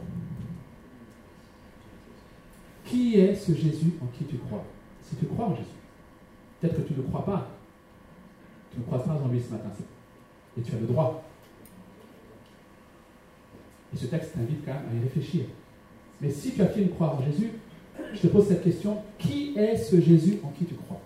Qui 2.84 3.20
est 3.20 3.36
ce 3.36 3.54
Jésus 3.54 3.94
en 4.02 4.08
qui 4.08 4.24
tu 4.24 4.38
crois? 4.40 4.64
Si 5.04 5.16
tu 5.16 5.28
crois 5.28 5.46
en 5.46 5.56
Jésus, 5.56 5.68
peut-être 6.60 6.78
que 6.78 6.88
tu 6.88 6.94
ne 7.00 7.04
crois 7.04 7.24
pas. 7.24 7.52
Tu 8.74 8.80
ne 8.80 8.86
crois 8.86 9.04
pas 9.04 9.22
en 9.24 9.28
lui 9.28 9.40
ce 9.40 9.52
matin. 9.52 9.70
Et 10.58 10.62
tu 10.64 10.76
as 10.76 10.80
le 10.80 10.88
droit. 10.88 11.24
Et 13.94 13.98
ce 13.98 14.08
texte 14.08 14.34
t'invite 14.34 14.66
quand 14.66 14.74
même 14.74 14.90
à 14.92 14.96
y 14.96 15.04
réfléchir. 15.04 15.46
Mais 16.20 16.32
si 16.32 16.52
tu 16.54 16.64
affirmes 16.64 16.90
croire 16.90 17.20
en 17.20 17.24
Jésus, 17.26 17.52
je 18.12 18.22
te 18.22 18.26
pose 18.26 18.48
cette 18.48 18.64
question. 18.64 19.04
Qui 19.20 19.56
est 19.56 19.78
ce 19.78 20.02
Jésus 20.02 20.40
en 20.44 20.50
qui 20.50 20.66
tu 20.66 20.74
crois? 20.74 21.00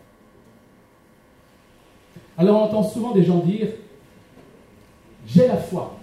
Alors 2.38 2.62
on 2.62 2.64
entend 2.64 2.84
souvent 2.84 3.12
des 3.12 3.26
gens 3.26 3.40
dire, 3.40 3.68
j'ai 5.28 5.50
la 5.50 5.58
foi 5.58 5.99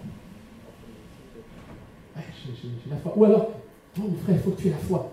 Ou 3.17 3.25
alors, 3.25 3.51
oh 3.99 4.03
mon 4.03 4.17
frère, 4.17 4.37
il 4.37 4.43
faut 4.43 4.51
que 4.51 4.61
tu 4.61 4.69
aies 4.69 4.73
la 4.73 4.79
foi. 4.79 5.13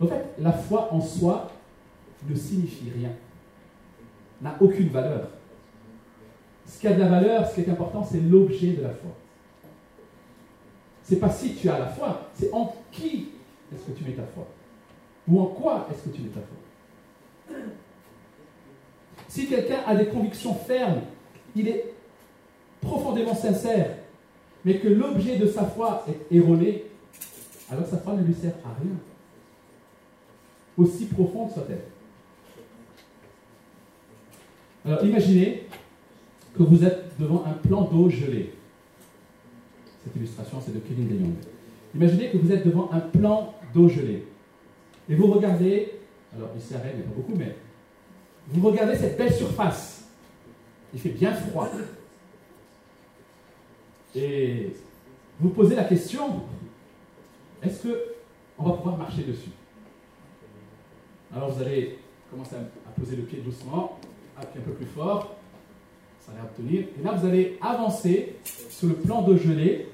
En 0.00 0.06
fait, 0.06 0.24
la 0.38 0.52
foi 0.52 0.92
en 0.92 1.00
soi 1.00 1.50
ne 2.28 2.34
signifie 2.34 2.90
rien, 2.94 3.12
n'a 4.42 4.56
aucune 4.60 4.88
valeur. 4.88 5.28
Ce 6.66 6.78
qui 6.78 6.88
a 6.88 6.92
de 6.92 7.00
la 7.00 7.08
valeur, 7.08 7.48
ce 7.48 7.54
qui 7.54 7.60
est 7.62 7.70
important, 7.70 8.04
c'est 8.04 8.20
l'objet 8.20 8.72
de 8.72 8.82
la 8.82 8.90
foi. 8.90 9.10
C'est 11.02 11.20
pas 11.20 11.30
si 11.30 11.54
tu 11.54 11.68
as 11.68 11.78
la 11.78 11.86
foi, 11.86 12.28
c'est 12.34 12.52
en 12.52 12.74
qui 12.90 13.28
est-ce 13.72 13.84
que 13.84 13.92
tu 13.92 14.04
mets 14.04 14.16
ta 14.16 14.24
foi? 14.34 14.46
Ou 15.28 15.40
en 15.40 15.46
quoi 15.46 15.88
est-ce 15.90 16.08
que 16.08 16.14
tu 16.14 16.22
mets 16.22 16.30
ta 16.30 16.40
foi? 16.40 17.56
Si 19.28 19.46
quelqu'un 19.46 19.80
a 19.86 19.94
des 19.94 20.08
convictions 20.08 20.54
fermes, 20.54 21.02
il 21.54 21.68
est 21.68 21.94
profondément 22.80 23.34
sincère, 23.34 23.96
mais 24.66 24.80
que 24.80 24.88
l'objet 24.88 25.38
de 25.38 25.46
sa 25.46 25.64
foi 25.64 26.04
est 26.08 26.36
erroné, 26.36 26.82
alors 27.70 27.86
sa 27.86 27.98
foi 27.98 28.14
ne 28.14 28.24
lui 28.24 28.34
sert 28.34 28.54
à 28.64 28.74
rien. 28.82 28.96
Aussi 30.76 31.06
profonde 31.06 31.52
soit-elle. 31.52 31.84
Alors 34.84 35.04
imaginez 35.04 35.68
que 36.52 36.64
vous 36.64 36.84
êtes 36.84 37.16
devant 37.16 37.44
un 37.46 37.52
plan 37.52 37.82
d'eau 37.82 38.10
gelé. 38.10 38.54
Cette 40.02 40.16
illustration, 40.16 40.60
c'est 40.64 40.74
de 40.74 40.80
Kevin 40.80 41.08
De 41.08 41.24
Imaginez 41.94 42.30
que 42.30 42.38
vous 42.38 42.50
êtes 42.50 42.66
devant 42.66 42.90
un 42.92 43.00
plan 43.00 43.54
d'eau 43.72 43.88
gelée. 43.88 44.26
Et 45.08 45.14
vous 45.14 45.28
regardez, 45.28 45.92
alors 46.34 46.50
il 46.56 46.60
s'arrête, 46.60 46.94
il 46.94 47.02
n'y 47.02 47.04
a 47.04 47.08
pas 47.08 47.14
beaucoup, 47.14 47.36
mais 47.36 47.54
vous 48.48 48.66
regardez 48.66 48.96
cette 48.96 49.16
belle 49.16 49.32
surface. 49.32 50.08
Il 50.92 50.98
fait 50.98 51.10
bien 51.10 51.32
froid. 51.32 51.70
Et 54.16 54.72
vous 55.38 55.50
posez 55.50 55.76
la 55.76 55.84
question, 55.84 56.40
est-ce 57.62 57.86
qu'on 57.86 58.64
va 58.64 58.72
pouvoir 58.72 58.96
marcher 58.96 59.22
dessus? 59.24 59.50
Alors 61.34 61.50
vous 61.50 61.62
allez 61.62 61.98
commencer 62.30 62.56
à 62.56 62.98
poser 62.98 63.16
le 63.16 63.24
pied 63.24 63.40
doucement, 63.40 63.98
appuyer 64.38 64.64
un 64.64 64.68
peu 64.68 64.74
plus 64.74 64.86
fort, 64.86 65.36
ça 66.20 66.32
va 66.32 66.44
obtenir. 66.44 66.86
Et 66.98 67.04
là, 67.04 67.12
vous 67.12 67.26
allez 67.26 67.58
avancer 67.60 68.36
sur 68.70 68.88
le 68.88 68.94
plan 68.94 69.20
de 69.20 69.36
gelée, 69.36 69.88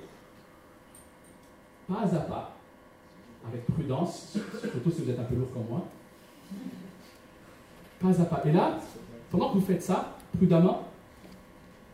pas 1.88 2.04
à 2.04 2.18
pas, 2.20 2.56
avec 3.48 3.66
prudence, 3.66 4.38
surtout 4.61 4.90
si 4.92 5.02
vous 5.02 5.11
êtes 5.11 5.18
un 5.18 5.24
peu 5.24 5.35
lourd 5.35 5.52
comme 5.52 5.66
moi. 5.68 5.85
Pas 7.98 8.22
à 8.22 8.24
pas. 8.24 8.42
Et 8.46 8.52
là, 8.52 8.78
pendant 9.32 9.48
que 9.48 9.58
vous 9.58 9.66
faites 9.66 9.82
ça, 9.82 10.16
prudemment, 10.37 10.87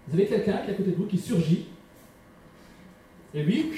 vous 0.06 0.14
avez 0.14 0.26
quelqu'un 0.26 0.58
qui 0.58 0.70
est 0.70 0.74
à 0.74 0.76
côté 0.76 0.90
de 0.90 0.96
vous 0.96 1.06
qui 1.06 1.18
surgit 1.18 1.68
et 3.34 3.42
lui, 3.42 3.72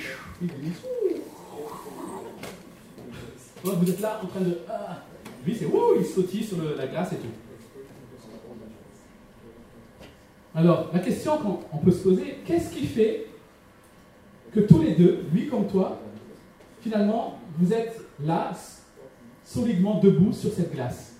vous 3.64 3.90
êtes 3.90 4.00
là 4.00 4.20
en 4.22 4.26
train 4.26 4.40
de. 4.40 4.58
Ah. 4.68 5.02
Lui, 5.44 5.56
c'est 5.56 5.66
ouh, 5.66 5.96
il 5.98 6.04
sautille 6.04 6.44
sur 6.44 6.58
la 6.76 6.86
glace 6.86 7.12
et 7.12 7.16
tout. 7.16 7.26
Alors, 10.54 10.90
la 10.92 10.98
question 10.98 11.38
qu'on 11.38 11.78
peut 11.78 11.90
se 11.90 12.02
poser, 12.02 12.38
qu'est-ce 12.44 12.72
qui 12.72 12.86
fait 12.86 13.26
que 14.52 14.60
tous 14.60 14.82
les 14.82 14.94
deux, 14.94 15.24
lui 15.32 15.48
comme 15.48 15.66
toi, 15.66 16.00
finalement, 16.80 17.38
vous 17.58 17.72
êtes 17.72 18.00
là, 18.24 18.52
solidement 19.44 20.00
debout 20.00 20.32
sur 20.32 20.52
cette 20.52 20.72
glace? 20.72 21.14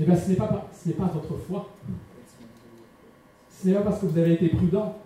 Eh 0.00 0.04
bien, 0.04 0.16
ce 0.16 0.30
n'est 0.30 0.36
pas 0.36 1.10
votre 1.12 1.36
foi. 1.46 1.70
Ce 3.62 3.68
n'est 3.68 3.74
pas 3.74 3.82
parce 3.82 4.00
que 4.00 4.06
vous 4.06 4.18
avez 4.18 4.32
été 4.32 4.48
prudent. 4.48 4.98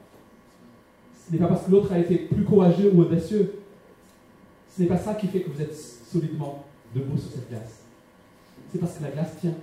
Ce 1.27 1.33
n'est 1.33 1.38
pas 1.38 1.49
parce 1.49 1.66
que 1.66 1.71
l'autre 1.71 1.92
a 1.92 1.99
été 1.99 2.16
plus 2.16 2.45
courageux 2.45 2.90
ou 2.95 3.03
audacieux. 3.03 3.61
Ce 4.75 4.81
n'est 4.81 4.88
pas 4.88 4.97
ça 4.97 5.14
qui 5.14 5.27
fait 5.27 5.40
que 5.40 5.51
vous 5.51 5.61
êtes 5.61 5.75
solidement 5.75 6.64
debout 6.95 7.19
sur 7.19 7.33
cette 7.33 7.51
glace. 7.51 7.83
C'est 8.73 8.79
parce 8.79 8.97
que 8.97 9.03
la 9.03 9.11
glace 9.11 9.37
tient. 9.40 9.55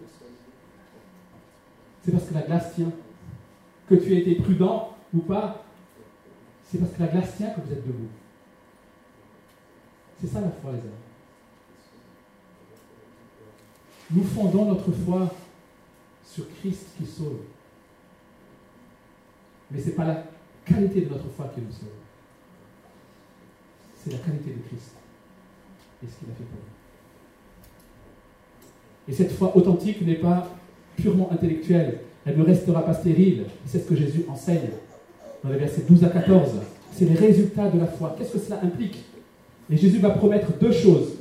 C'est 2.04 2.12
parce 2.12 2.26
que 2.26 2.34
la 2.36 2.42
glace 2.42 2.76
tient. 2.76 2.92
Que 3.90 3.96
tu 3.96 4.14
as 4.14 4.20
été 4.20 4.36
prudent 4.36 4.96
ou 5.14 5.20
pas, 5.20 5.64
c'est 6.64 6.78
parce 6.78 6.92
que 6.94 7.02
la 7.02 7.08
glace 7.08 7.36
tient 7.36 7.50
que 7.50 7.62
vous 7.62 7.74
êtes 7.74 7.86
debout. 7.86 8.10
C'est 10.22 10.28
ça 10.28 10.40
la 10.40 10.50
foi, 10.50 10.72
les 10.72 10.80
amis. 10.80 10.90
Nous 14.12 14.24
fondons 14.24 14.66
notre 14.66 14.92
foi 14.92 15.34
sur 16.24 16.46
Christ 16.60 16.88
qui 16.98 17.06
sauve. 17.06 17.40
Mais 19.74 19.82
ce 19.82 19.88
n'est 19.88 19.94
pas 19.94 20.06
la 20.06 20.24
qualité 20.66 21.02
de 21.02 21.10
notre 21.10 21.30
foi 21.30 21.52
qui 21.54 21.62
nous 21.62 21.72
sauve. 21.72 21.90
C'est 23.98 24.12
la 24.12 24.20
qualité 24.20 24.52
de 24.52 24.68
Christ 24.68 24.94
et 26.04 26.08
ce 26.08 26.20
qu'il 26.20 26.30
a 26.30 26.34
fait 26.34 26.44
pour 26.44 26.60
nous. 26.60 26.74
Et 29.08 29.14
cette 29.14 29.32
foi 29.32 29.56
authentique 29.58 30.06
n'est 30.06 30.16
pas 30.16 30.50
purement 30.96 31.32
intellectuelle. 31.32 32.00
Elle 32.26 32.38
ne 32.38 32.44
restera 32.44 32.86
pas 32.86 32.94
stérile. 32.94 33.46
C'est 33.66 33.80
ce 33.80 33.88
que 33.88 33.96
Jésus 33.96 34.26
enseigne 34.30 34.70
dans 35.44 35.50
les 35.50 35.58
versets 35.58 35.84
12 35.88 36.04
à 36.04 36.10
14. 36.10 36.52
C'est 36.92 37.06
les 37.06 37.16
résultats 37.16 37.70
de 37.70 37.80
la 37.80 37.88
foi. 37.88 38.16
Qu'est-ce 38.18 38.34
que 38.34 38.40
cela 38.40 38.62
implique? 38.64 39.04
Et 39.70 39.78
Jésus 39.78 40.00
va 40.00 40.12
promettre 40.12 40.58
deux 40.60 40.72
choses 40.72 41.16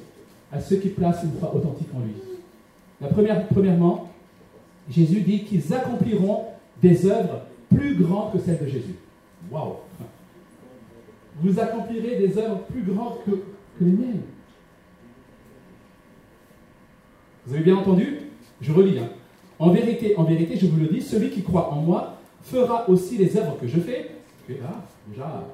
à 0.53 0.61
ceux 0.61 0.77
qui 0.77 0.89
placent 0.89 1.23
une 1.25 1.33
foi 1.39 1.55
authentique 1.55 1.89
en 1.95 2.01
lui. 2.01 2.15
La 3.01 3.09
première, 3.09 3.49
premièrement, 3.49 4.11
Jésus 4.91 5.23
dit 5.23 5.45
qu'ils 5.45 5.73
accompliront 5.73 6.45
des 6.81 7.07
œuvres 7.07 7.43
plus 7.75 7.95
grandes 7.97 8.33
que 8.33 8.39
celles 8.39 8.59
de 8.59 8.67
Jésus. 8.67 8.95
Waouh 9.51 9.77
Vous 11.41 11.59
accomplirez 11.59 12.17
des 12.17 12.39
œuvres 12.39 12.61
plus 12.71 12.83
grandes 12.83 13.19
que, 13.25 13.43
les 13.81 13.91
miennes. 13.91 14.23
Vous 17.47 17.55
avez 17.55 17.65
bien 17.65 17.77
entendu? 17.77 18.21
Je 18.61 18.73
relis. 18.73 18.99
Hein. 18.99 19.09
En 19.59 19.71
vérité, 19.71 20.17
en 20.17 20.25
vérité, 20.25 20.57
je 20.57 20.67
vous 20.67 20.79
le 20.79 20.87
dis, 20.87 21.01
celui 21.01 21.31
qui 21.31 21.43
croit 21.43 21.73
en 21.73 21.81
moi 21.81 22.19
fera 22.43 22.89
aussi 22.89 23.17
les 23.17 23.37
œuvres 23.37 23.57
que 23.61 23.67
je 23.67 23.81
fais. 23.81 24.11
là, 24.49 24.85
déjà. 25.09 25.45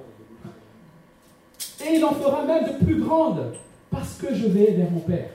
Et 1.87 1.97
il 1.97 2.05
en 2.05 2.13
fera 2.13 2.45
même 2.45 2.65
de 2.65 2.85
plus 2.85 3.01
grandes, 3.01 3.53
parce 3.91 4.19
que 4.19 4.35
je 4.35 4.47
vais 4.47 4.73
vers 4.73 4.91
mon 4.91 5.01
Père. 5.01 5.31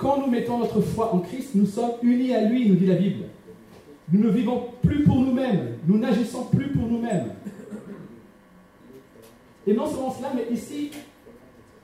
Quand 0.00 0.16
nous 0.16 0.28
mettons 0.28 0.56
notre 0.56 0.80
foi 0.80 1.14
en 1.14 1.18
Christ, 1.18 1.50
nous 1.54 1.66
sommes 1.66 1.92
unis 2.02 2.34
à 2.34 2.46
lui, 2.46 2.66
nous 2.66 2.76
dit 2.76 2.86
la 2.86 2.94
Bible. 2.94 3.26
Nous 4.10 4.18
ne 4.18 4.30
vivons 4.30 4.68
plus 4.82 5.04
pour 5.04 5.16
nous-mêmes, 5.16 5.76
nous 5.86 5.98
n'agissons 5.98 6.44
plus 6.44 6.70
pour 6.70 6.88
nous-mêmes. 6.88 7.34
Et 9.66 9.74
non 9.74 9.86
seulement 9.86 10.10
cela, 10.10 10.30
mais 10.34 10.46
ici, 10.54 10.90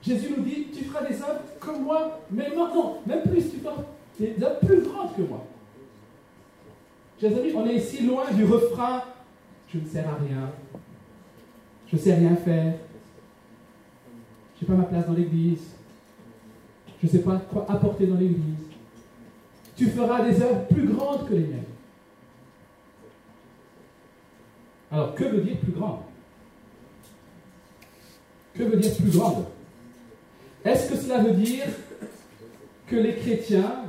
Jésus 0.01 0.33
nous 0.35 0.43
dit, 0.43 0.65
tu 0.75 0.85
feras 0.85 1.05
des 1.05 1.21
œuvres 1.21 1.41
comme 1.59 1.83
moi, 1.83 2.21
mais 2.31 2.49
maintenant, 2.49 2.97
même 3.05 3.21
plus, 3.21 3.51
tu 3.51 3.57
feras 3.57 3.75
des 4.19 4.43
œuvres 4.43 4.59
plus 4.65 4.81
grandes 4.81 5.15
que 5.15 5.21
moi. 5.21 5.45
Chers 7.21 7.37
amis, 7.37 7.51
on 7.55 7.67
est 7.67 7.75
ici 7.75 8.03
loin 8.03 8.31
du 8.31 8.45
refrain, 8.45 9.03
je 9.71 9.77
ne 9.77 9.85
sers 9.85 10.09
à 10.09 10.15
rien, 10.15 10.51
je 11.85 11.95
ne 11.95 12.01
sais 12.01 12.15
rien 12.15 12.35
faire, 12.35 12.73
je 14.59 14.65
n'ai 14.65 14.67
pas 14.67 14.73
ma 14.73 14.85
place 14.85 15.05
dans 15.05 15.13
l'église, 15.13 15.76
je 17.01 17.07
ne 17.07 17.11
sais 17.11 17.21
pas 17.21 17.37
quoi 17.37 17.65
apporter 17.69 18.07
dans 18.07 18.17
l'église. 18.17 18.65
Tu 19.75 19.87
feras 19.87 20.23
des 20.23 20.41
œuvres 20.41 20.65
plus 20.67 20.87
grandes 20.87 21.27
que 21.27 21.33
les 21.33 21.41
miennes. 21.41 21.63
Alors, 24.91 25.13
que 25.13 25.23
veut 25.25 25.41
dire 25.41 25.57
plus 25.57 25.73
grande? 25.73 25.99
Que 28.53 28.63
veut 28.63 28.77
dire 28.77 28.95
plus 28.95 29.11
grande? 29.11 29.45
Est-ce 30.65 30.89
que 30.89 30.97
cela 30.97 31.19
veut 31.19 31.33
dire 31.33 31.65
que 32.87 32.95
les 32.95 33.15
chrétiens 33.15 33.83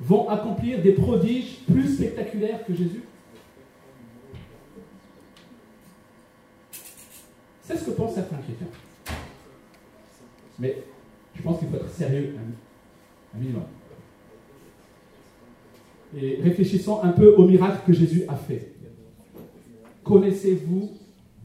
vont 0.00 0.28
accomplir 0.28 0.80
des 0.82 0.92
prodiges 0.92 1.58
plus 1.70 1.96
spectaculaires 1.96 2.64
que 2.64 2.74
Jésus? 2.74 3.02
C'est 7.62 7.76
ce 7.76 7.84
que 7.84 7.90
pensent 7.90 8.14
certains 8.14 8.36
chrétiens. 8.36 8.68
Mais 10.58 10.82
je 11.36 11.42
pense 11.42 11.58
qu'il 11.58 11.68
faut 11.68 11.76
être 11.76 11.90
sérieux 11.90 12.34
un, 12.38 13.38
minimum. 13.38 13.64
Et 16.16 16.40
réfléchissons 16.42 17.02
un 17.02 17.10
peu 17.10 17.34
au 17.34 17.46
miracle 17.46 17.80
que 17.86 17.92
Jésus 17.92 18.24
a 18.28 18.36
fait. 18.36 18.72
Connaissez-vous 20.02 20.92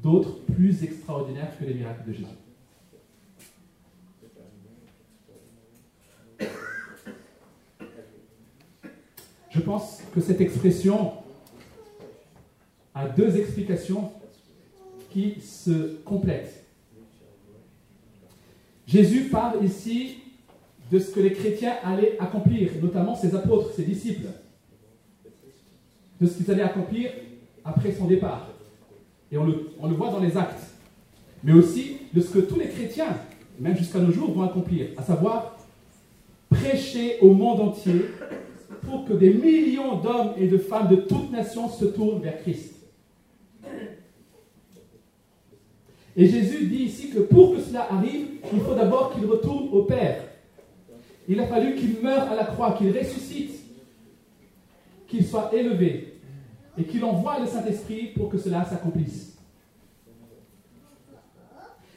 d'autres 0.01 0.39
plus 0.45 0.83
extraordinaires 0.83 1.51
que 1.59 1.65
les 1.65 1.73
miracles 1.73 2.07
de 2.07 2.13
Jésus? 2.13 2.25
Je 9.49 9.59
pense 9.59 10.01
que 10.13 10.21
cette 10.21 10.39
expression 10.39 11.11
a 12.95 13.09
deux 13.09 13.37
explications 13.37 14.11
qui 15.09 15.41
se 15.41 15.97
complètent. 16.05 16.60
Jésus 18.91 19.29
parle 19.29 19.63
ici 19.63 20.17
de 20.91 20.99
ce 20.99 21.11
que 21.11 21.21
les 21.21 21.31
chrétiens 21.31 21.75
allaient 21.83 22.17
accomplir, 22.19 22.71
notamment 22.81 23.15
ses 23.15 23.33
apôtres, 23.33 23.71
ses 23.73 23.83
disciples, 23.83 24.27
de 26.19 26.27
ce 26.27 26.35
qu'ils 26.35 26.51
allaient 26.51 26.63
accomplir 26.63 27.09
après 27.63 27.93
son 27.93 28.05
départ. 28.05 28.49
Et 29.31 29.37
on 29.37 29.45
le, 29.45 29.95
voit 29.95 30.11
dans 30.11 30.19
les 30.19 30.35
actes. 30.35 30.61
Mais 31.43 31.53
aussi 31.53 31.97
de 32.13 32.19
ce 32.19 32.31
que 32.31 32.39
tous 32.39 32.59
les 32.59 32.67
chrétiens, 32.67 33.15
même 33.59 33.77
jusqu'à 33.77 33.99
nos 33.99 34.11
jours, 34.11 34.31
vont 34.31 34.43
accomplir, 34.43 34.87
à 34.97 35.03
savoir 35.03 35.57
prêcher 36.49 37.17
au 37.21 37.33
monde 37.33 37.61
entier 37.61 38.07
pour 38.81 39.05
que 39.05 39.13
des 39.13 39.33
millions 39.33 40.01
d'hommes 40.01 40.33
et 40.37 40.47
de 40.47 40.57
femmes 40.57 40.89
de 40.89 40.97
toutes 40.97 41.31
nations 41.31 41.69
se 41.69 41.85
tournent 41.85 42.21
vers 42.21 42.41
Christ. 42.41 42.75
Et 46.15 46.27
Jésus 46.27 46.67
dit 46.67 46.83
ici 46.83 47.09
que 47.09 47.19
pour 47.19 47.55
que 47.55 47.61
cela 47.61 47.87
arrive, 47.91 48.27
il 48.51 48.59
faut 48.59 48.73
d'abord 48.73 49.13
qu'il 49.13 49.25
retourne 49.25 49.69
au 49.71 49.83
Père. 49.83 50.23
Il 51.27 51.39
a 51.39 51.47
fallu 51.47 51.75
qu'il 51.75 52.01
meure 52.01 52.29
à 52.29 52.35
la 52.35 52.43
croix, 52.43 52.73
qu'il 52.73 52.97
ressuscite, 52.97 53.51
qu'il 55.07 55.25
soit 55.25 55.53
élevé 55.53 56.19
et 56.77 56.83
qu'il 56.83 57.03
envoie 57.05 57.39
le 57.39 57.45
Saint-Esprit 57.45 58.07
pour 58.15 58.29
que 58.29 58.37
cela 58.37 58.65
s'accomplisse. 58.65 59.37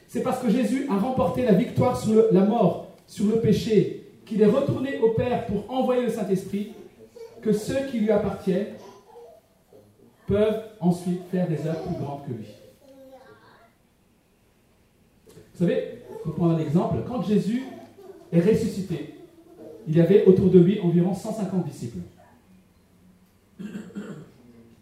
C'est 0.07 0.21
parce 0.21 0.41
que 0.41 0.49
Jésus 0.49 0.87
a 0.89 0.97
remporté 0.97 1.43
la 1.43 1.53
victoire 1.53 1.99
sur 1.99 2.31
la 2.31 2.45
mort, 2.45 2.91
sur 3.07 3.25
le 3.25 3.41
péché, 3.41 4.03
qu'il 4.25 4.41
est 4.41 4.45
retourné 4.45 4.99
au 4.99 5.09
Père 5.09 5.45
pour 5.45 5.69
envoyer 5.69 6.03
le 6.03 6.09
Saint-Esprit, 6.09 6.71
que 7.41 7.51
ceux 7.51 7.85
qui 7.91 7.99
lui 7.99 8.11
appartiennent 8.11 8.67
peuvent 10.25 10.63
ensuite 10.79 11.21
faire 11.31 11.47
des 11.47 11.67
œuvres 11.67 11.83
plus 11.83 12.03
grandes 12.03 12.25
que 12.25 12.31
lui. 12.31 12.47
Vous 15.55 15.65
savez, 15.65 16.01
pour 16.21 16.35
prendre 16.35 16.55
un 16.55 16.59
exemple, 16.59 16.97
quand 17.07 17.21
Jésus 17.21 17.63
est 18.33 18.41
ressuscité, 18.41 19.15
il 19.87 19.95
y 19.95 20.01
avait 20.01 20.25
autour 20.25 20.49
de 20.49 20.59
lui 20.59 20.81
environ 20.81 21.13
150 21.13 21.65
disciples. 21.65 21.99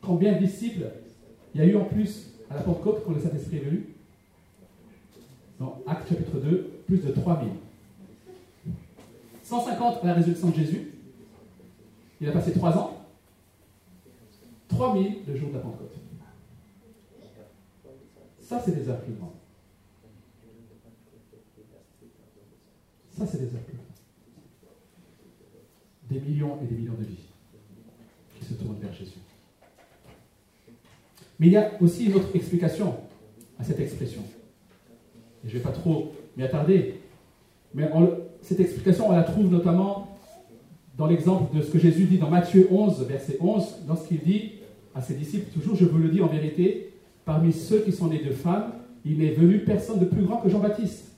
Combien 0.01 0.33
de 0.33 0.39
disciples 0.39 0.87
il 1.53 1.61
y 1.61 1.63
a 1.63 1.67
eu 1.67 1.75
en 1.75 1.85
plus 1.85 2.31
à 2.49 2.55
la 2.55 2.61
Pentecôte 2.61 3.03
quand 3.05 3.13
le 3.13 3.21
Saint-Esprit 3.21 3.57
est 3.57 3.65
venu 3.65 3.85
Dans 5.59 5.79
Acte 5.85 6.09
chapitre 6.09 6.39
2, 6.39 6.71
plus 6.87 6.97
de 6.97 7.11
3000. 7.11 7.49
150 9.43 10.03
à 10.03 10.07
la 10.07 10.13
résurrection 10.15 10.49
de 10.49 10.55
Jésus. 10.55 10.91
Il 12.19 12.27
a 12.29 12.31
passé 12.31 12.51
3 12.51 12.75
ans. 12.79 12.97
3000 14.69 15.17
le 15.27 15.35
jour 15.35 15.49
de 15.49 15.53
la 15.53 15.59
Pentecôte. 15.59 15.93
Ça, 18.41 18.59
c'est 18.59 18.71
des 18.71 18.89
œuvres 18.89 19.01
plus 19.01 19.13
grandes. 19.13 19.29
C'est 23.25 23.39
des 23.39 23.45
grandes. 23.45 23.61
Des 26.09 26.19
millions 26.19 26.57
et 26.61 26.65
des 26.65 26.75
millions 26.75 26.93
de 26.99 27.05
vies 27.05 27.29
qui 28.37 28.45
se 28.45 28.53
tournent 28.53 28.79
vers 28.79 28.93
Jésus. 28.93 29.19
Mais 31.39 31.47
il 31.47 31.53
y 31.53 31.57
a 31.57 31.71
aussi 31.81 32.05
une 32.05 32.15
autre 32.15 32.29
explication 32.35 32.95
à 33.57 33.63
cette 33.63 33.79
expression. 33.79 34.21
Je 35.43 35.49
ne 35.49 35.53
vais 35.53 35.59
pas 35.59 35.71
trop 35.71 36.13
m'y 36.37 36.43
attarder. 36.43 36.99
Mais 37.73 37.89
cette 38.41 38.59
explication, 38.59 39.09
on 39.09 39.11
la 39.13 39.23
trouve 39.23 39.49
notamment 39.49 40.17
dans 40.97 41.07
l'exemple 41.07 41.55
de 41.55 41.61
ce 41.61 41.71
que 41.71 41.79
Jésus 41.79 42.05
dit 42.05 42.17
dans 42.17 42.29
Matthieu 42.29 42.67
11, 42.69 43.05
verset 43.07 43.37
11, 43.39 43.85
lorsqu'il 43.87 44.19
dit 44.19 44.51
à 44.93 45.01
ses 45.01 45.15
disciples, 45.15 45.51
toujours 45.51 45.75
je 45.75 45.85
vous 45.85 45.97
le 45.97 46.09
dis 46.09 46.21
en 46.21 46.27
vérité, 46.27 46.93
parmi 47.25 47.51
ceux 47.51 47.79
qui 47.79 47.91
sont 47.91 48.07
nés 48.07 48.23
de 48.23 48.31
femmes, 48.31 48.73
il 49.03 49.17
n'est 49.17 49.31
venu 49.31 49.59
personne 49.59 49.99
de 49.99 50.05
plus 50.05 50.23
grand 50.23 50.37
que 50.37 50.49
Jean-Baptiste. 50.49 51.11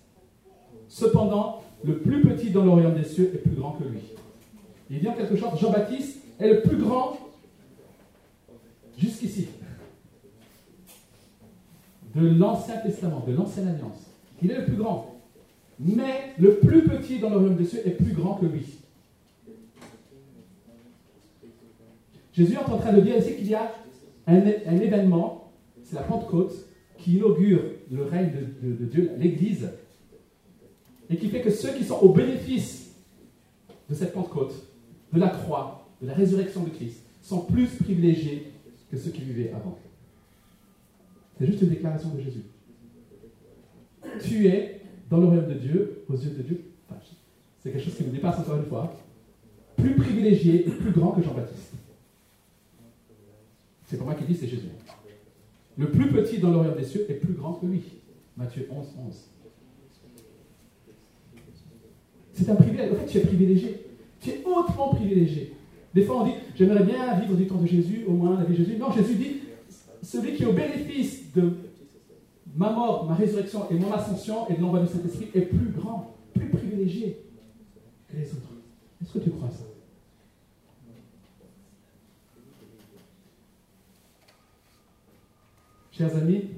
Cependant, 0.88 1.62
le 1.86 1.98
plus 2.00 2.22
petit 2.22 2.50
dans 2.50 2.66
l'Orient 2.66 2.92
des 2.92 3.04
cieux 3.04 3.32
est 3.34 3.38
plus 3.38 3.56
grand 3.56 3.74
que 3.74 3.84
lui. 3.84 4.00
Il 4.90 5.00
dit 5.00 5.08
en 5.08 5.14
quelque 5.14 5.36
sorte, 5.36 5.60
Jean-Baptiste 5.60 6.20
est 6.40 6.50
le 6.50 6.62
plus 6.62 6.78
grand 6.78 7.18
jusqu'ici 8.98 9.48
de 12.16 12.28
l'Ancien 12.28 12.78
Testament, 12.78 13.24
de 13.28 13.34
l'Ancienne 13.34 13.68
Alliance. 13.68 14.10
Il 14.42 14.52
est 14.52 14.60
le 14.60 14.66
plus 14.66 14.78
grand. 14.78 15.16
Mais 15.80 16.34
le 16.40 16.56
plus 16.56 16.84
petit 16.84 17.20
dans 17.20 17.30
le 17.30 17.50
des 17.50 17.66
cieux 17.66 17.82
est 17.86 17.92
plus 17.92 18.14
grand 18.14 18.36
que 18.36 18.46
lui. 18.46 18.66
Jésus 22.34 22.54
est 22.54 22.58
en 22.58 22.78
train 22.78 22.94
de 22.94 23.02
dire 23.02 23.18
ici 23.18 23.36
qu'il 23.36 23.48
y 23.48 23.56
a 23.56 23.72
un, 24.28 24.38
événement, 24.38 25.52
c'est 25.84 25.96
la 25.96 26.02
Pentecôte, 26.02 26.54
qui 26.98 27.18
inaugure 27.18 27.62
le 27.92 28.04
règne 28.04 28.32
de 28.62 28.86
Dieu, 28.86 29.12
l'Église, 29.18 29.70
et 31.10 31.18
qui 31.18 31.30
fait 31.30 31.42
que 31.42 31.50
ceux 31.50 31.74
qui 31.74 31.84
sont 31.84 32.00
au 32.00 32.10
bénéfice 32.10 32.92
de 33.90 33.96
cette 33.96 34.14
Pentecôte, 34.14 34.54
de 35.14 35.20
la 35.20 35.30
croix, 35.30 35.88
de 36.02 36.08
la 36.08 36.14
résurrection 36.14 36.64
de 36.64 36.70
Christ, 36.70 37.04
sont 37.22 37.42
plus 37.42 37.68
privilégiés 37.68 38.52
que 38.90 38.98
ceux 38.98 39.12
qui 39.12 39.22
vivaient 39.22 39.52
avant. 39.52 39.78
C'est 41.38 41.46
juste 41.46 41.62
une 41.62 41.70
déclaration 41.70 42.10
de 42.10 42.22
Jésus. 42.22 42.44
Tu 44.24 44.48
es 44.48 44.82
dans 45.10 45.18
le 45.18 45.26
royaume 45.26 45.48
de 45.48 45.60
Dieu, 45.60 46.04
aux 46.08 46.16
yeux 46.16 46.32
de 46.32 46.42
Dieu. 46.42 46.62
c'est 47.60 47.72
quelque 47.72 47.84
chose 47.84 47.96
qui 47.96 48.04
me 48.04 48.12
dépasse 48.12 48.40
encore 48.40 48.58
une 48.58 48.66
fois. 48.66 48.94
Plus 49.76 49.96
privilégié 49.96 50.68
et 50.68 50.72
plus 50.72 50.92
grand 50.92 51.12
que 51.12 51.22
Jean-Baptiste. 51.22 51.74
C'est 53.86 53.98
pas 53.98 54.06
moi 54.06 54.16
qui 54.16 54.24
dis, 54.24 54.36
c'est 54.36 54.48
Jésus. 54.48 54.70
Le 55.78 55.92
plus 55.92 56.10
petit 56.12 56.40
dans 56.40 56.52
le 56.52 56.58
royaume 56.58 56.78
des 56.78 56.86
cieux 56.86 57.06
est 57.10 57.16
plus 57.16 57.34
grand 57.34 57.54
que 57.54 57.66
lui. 57.66 57.84
Matthieu 58.38 58.68
11, 58.72 58.88
11. 59.08 59.30
C'est 62.36 62.50
un 62.50 62.56
privilège. 62.56 62.92
En 62.92 62.96
fait, 62.96 63.06
tu 63.06 63.18
es 63.18 63.22
privilégié. 63.22 63.88
Tu 64.20 64.30
es 64.30 64.44
hautement 64.46 64.90
privilégié. 64.90 65.54
Des 65.94 66.04
fois, 66.04 66.22
on 66.22 66.26
dit, 66.26 66.34
j'aimerais 66.56 66.84
bien 66.84 67.18
vivre 67.18 67.36
du 67.36 67.48
temps 67.48 67.62
de 67.62 67.66
Jésus, 67.66 68.04
au 68.06 68.12
moins 68.12 68.38
la 68.38 68.44
vie 68.44 68.52
de 68.54 68.64
Jésus. 68.64 68.78
Non, 68.78 68.92
Jésus 68.92 69.16
dit, 69.16 69.40
celui 70.04 70.36
qui 70.36 70.44
est 70.44 70.46
au 70.46 70.52
bénéfice 70.52 71.32
de 71.34 71.54
ma 72.54 72.72
mort, 72.72 73.06
ma 73.06 73.16
résurrection 73.16 73.70
et 73.70 73.76
mon 73.76 73.92
ascension 73.94 74.50
et 74.50 74.56
de 74.56 74.62
l'envoi 74.62 74.82
du 74.82 74.88
Saint-Esprit 74.88 75.30
est 75.34 75.42
plus 75.42 75.70
grand, 75.70 76.16
plus 76.34 76.50
privilégié 76.50 77.22
que 78.10 78.18
les 78.18 78.28
autres. 78.28 78.52
Est-ce 79.02 79.14
que 79.14 79.20
tu 79.20 79.30
crois 79.30 79.50
ça? 79.50 79.64
Chers 85.92 86.16
amis, 86.18 86.50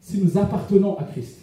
si 0.00 0.22
nous 0.22 0.38
appartenons 0.38 0.96
à 0.96 1.04
Christ, 1.04 1.40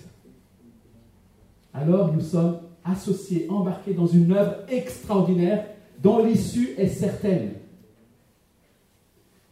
alors 1.72 2.12
nous 2.12 2.22
sommes 2.22 2.58
associés, 2.86 3.48
embarqués 3.50 3.94
dans 3.94 4.08
une 4.08 4.32
œuvre 4.32 4.56
extraordinaire 4.70 5.66
dont 6.02 6.24
l'issue 6.24 6.76
est 6.78 6.88
certaine. 6.88 7.54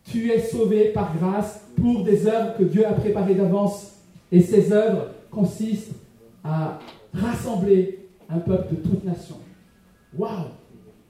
Tu 0.06 0.32
es 0.32 0.42
sauvé 0.42 0.90
par 0.90 1.16
grâce 1.16 1.62
pour 1.80 2.04
des 2.04 2.28
œuvres 2.28 2.58
que 2.58 2.64
Dieu 2.64 2.86
a 2.86 2.94
préparées 2.94 3.36
d'avance 3.36 3.94
Et 4.32 4.42
ses 4.42 4.72
œuvres 4.72 5.08
consistent 5.30 5.96
à 6.44 6.80
rassembler 7.14 8.00
un 8.30 8.40
peuple 8.40 8.76
de 8.76 8.82
toute 8.82 9.04
nation. 9.04 9.38
Waouh 10.18 10.48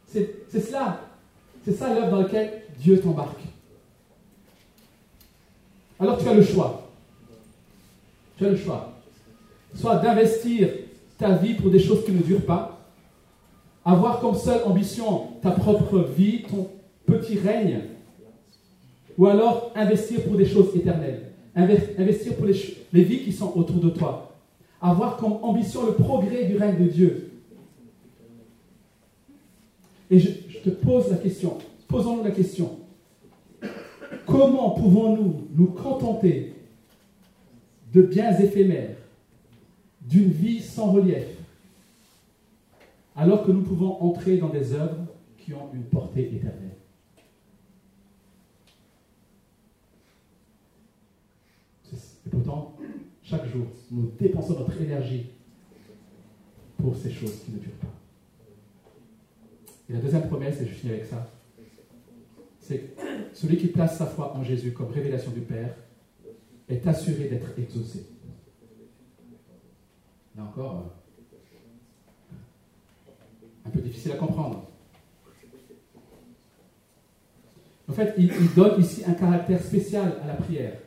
C'est 0.07 0.49
cela. 0.51 1.01
C'est 1.63 1.73
ça 1.73 1.93
l'œuvre 1.93 2.09
dans 2.11 2.21
laquelle 2.21 2.63
Dieu 2.79 2.99
t'embarque. 2.99 3.41
Alors 5.99 6.17
tu 6.17 6.27
as 6.27 6.33
le 6.33 6.43
choix. 6.43 6.89
Tu 8.37 8.45
as 8.45 8.49
le 8.49 8.57
choix. 8.57 8.93
Soit 9.75 9.97
d'investir 9.97 10.69
ta 11.21 11.33
vie 11.33 11.53
pour 11.53 11.69
des 11.69 11.79
choses 11.79 12.03
qui 12.03 12.11
ne 12.11 12.21
durent 12.21 12.45
pas, 12.45 12.79
avoir 13.85 14.19
comme 14.19 14.35
seule 14.35 14.63
ambition 14.65 15.27
ta 15.41 15.51
propre 15.51 15.99
vie, 16.17 16.41
ton 16.41 16.67
petit 17.05 17.37
règne, 17.37 17.81
ou 19.17 19.27
alors 19.27 19.71
investir 19.75 20.23
pour 20.23 20.35
des 20.35 20.47
choses 20.47 20.75
éternelles, 20.75 21.31
investir 21.55 22.35
pour 22.35 22.47
les, 22.47 22.55
les 22.91 23.03
vies 23.03 23.23
qui 23.23 23.31
sont 23.31 23.53
autour 23.55 23.77
de 23.77 23.91
toi, 23.91 24.33
avoir 24.81 25.17
comme 25.17 25.33
ambition 25.43 25.85
le 25.85 25.93
progrès 25.93 26.45
du 26.45 26.57
règne 26.57 26.83
de 26.83 26.89
Dieu. 26.89 27.31
Et 30.09 30.19
je, 30.19 30.29
te 30.63 30.69
pose 30.69 31.09
la 31.09 31.17
question, 31.17 31.57
posons-nous 31.87 32.23
la 32.23 32.31
question, 32.31 32.79
comment 34.25 34.71
pouvons-nous 34.71 35.47
nous 35.55 35.67
contenter 35.67 36.53
de 37.93 38.01
biens 38.01 38.37
éphémères, 38.39 38.95
d'une 40.11 40.29
vie 40.29 40.59
sans 40.59 40.91
relief, 40.91 41.25
alors 43.15 43.45
que 43.45 43.51
nous 43.51 43.63
pouvons 43.63 44.01
entrer 44.01 44.37
dans 44.37 44.49
des 44.49 44.73
œuvres 44.73 45.07
qui 45.37 45.53
ont 45.53 45.69
une 45.73 45.83
portée 45.83 46.35
éternelle 46.35 46.75
Et 52.25 52.29
pourtant, 52.29 52.77
chaque 53.23 53.47
jour, 53.47 53.65
nous 53.89 54.11
dépensons 54.19 54.59
notre 54.59 54.79
énergie 54.79 55.27
pour 56.77 56.95
ces 56.95 57.09
choses 57.09 57.43
qui 57.43 57.51
ne 57.51 57.57
durent 57.57 57.71
pas. 57.71 57.87
Et 59.89 59.93
la 59.93 59.99
deuxième 59.99 60.27
promesse, 60.27 60.61
et 60.61 60.67
je 60.67 60.71
finis 60.71 60.93
avec 60.93 61.05
ça, 61.05 61.31
c'est 62.59 62.95
celui 63.33 63.57
qui 63.57 63.67
place 63.67 63.97
sa 63.97 64.05
foi 64.05 64.35
en 64.35 64.43
Jésus 64.43 64.71
comme 64.71 64.91
révélation 64.91 65.31
du 65.31 65.41
Père 65.41 65.75
est 66.69 66.85
assuré 66.87 67.25
d'être 67.25 67.57
exaucé. 67.57 68.05
Là 70.35 70.43
encore, 70.43 70.93
euh, 73.07 73.11
un 73.65 73.69
peu 73.69 73.81
difficile 73.81 74.13
à 74.13 74.15
comprendre. 74.15 74.67
En 77.89 77.93
fait, 77.93 78.13
il, 78.17 78.31
donne 78.55 78.79
ici 78.79 79.03
un 79.05 79.13
caractère 79.13 79.61
spécial 79.61 80.17
à 80.23 80.27
la 80.27 80.35
prière. 80.35 80.77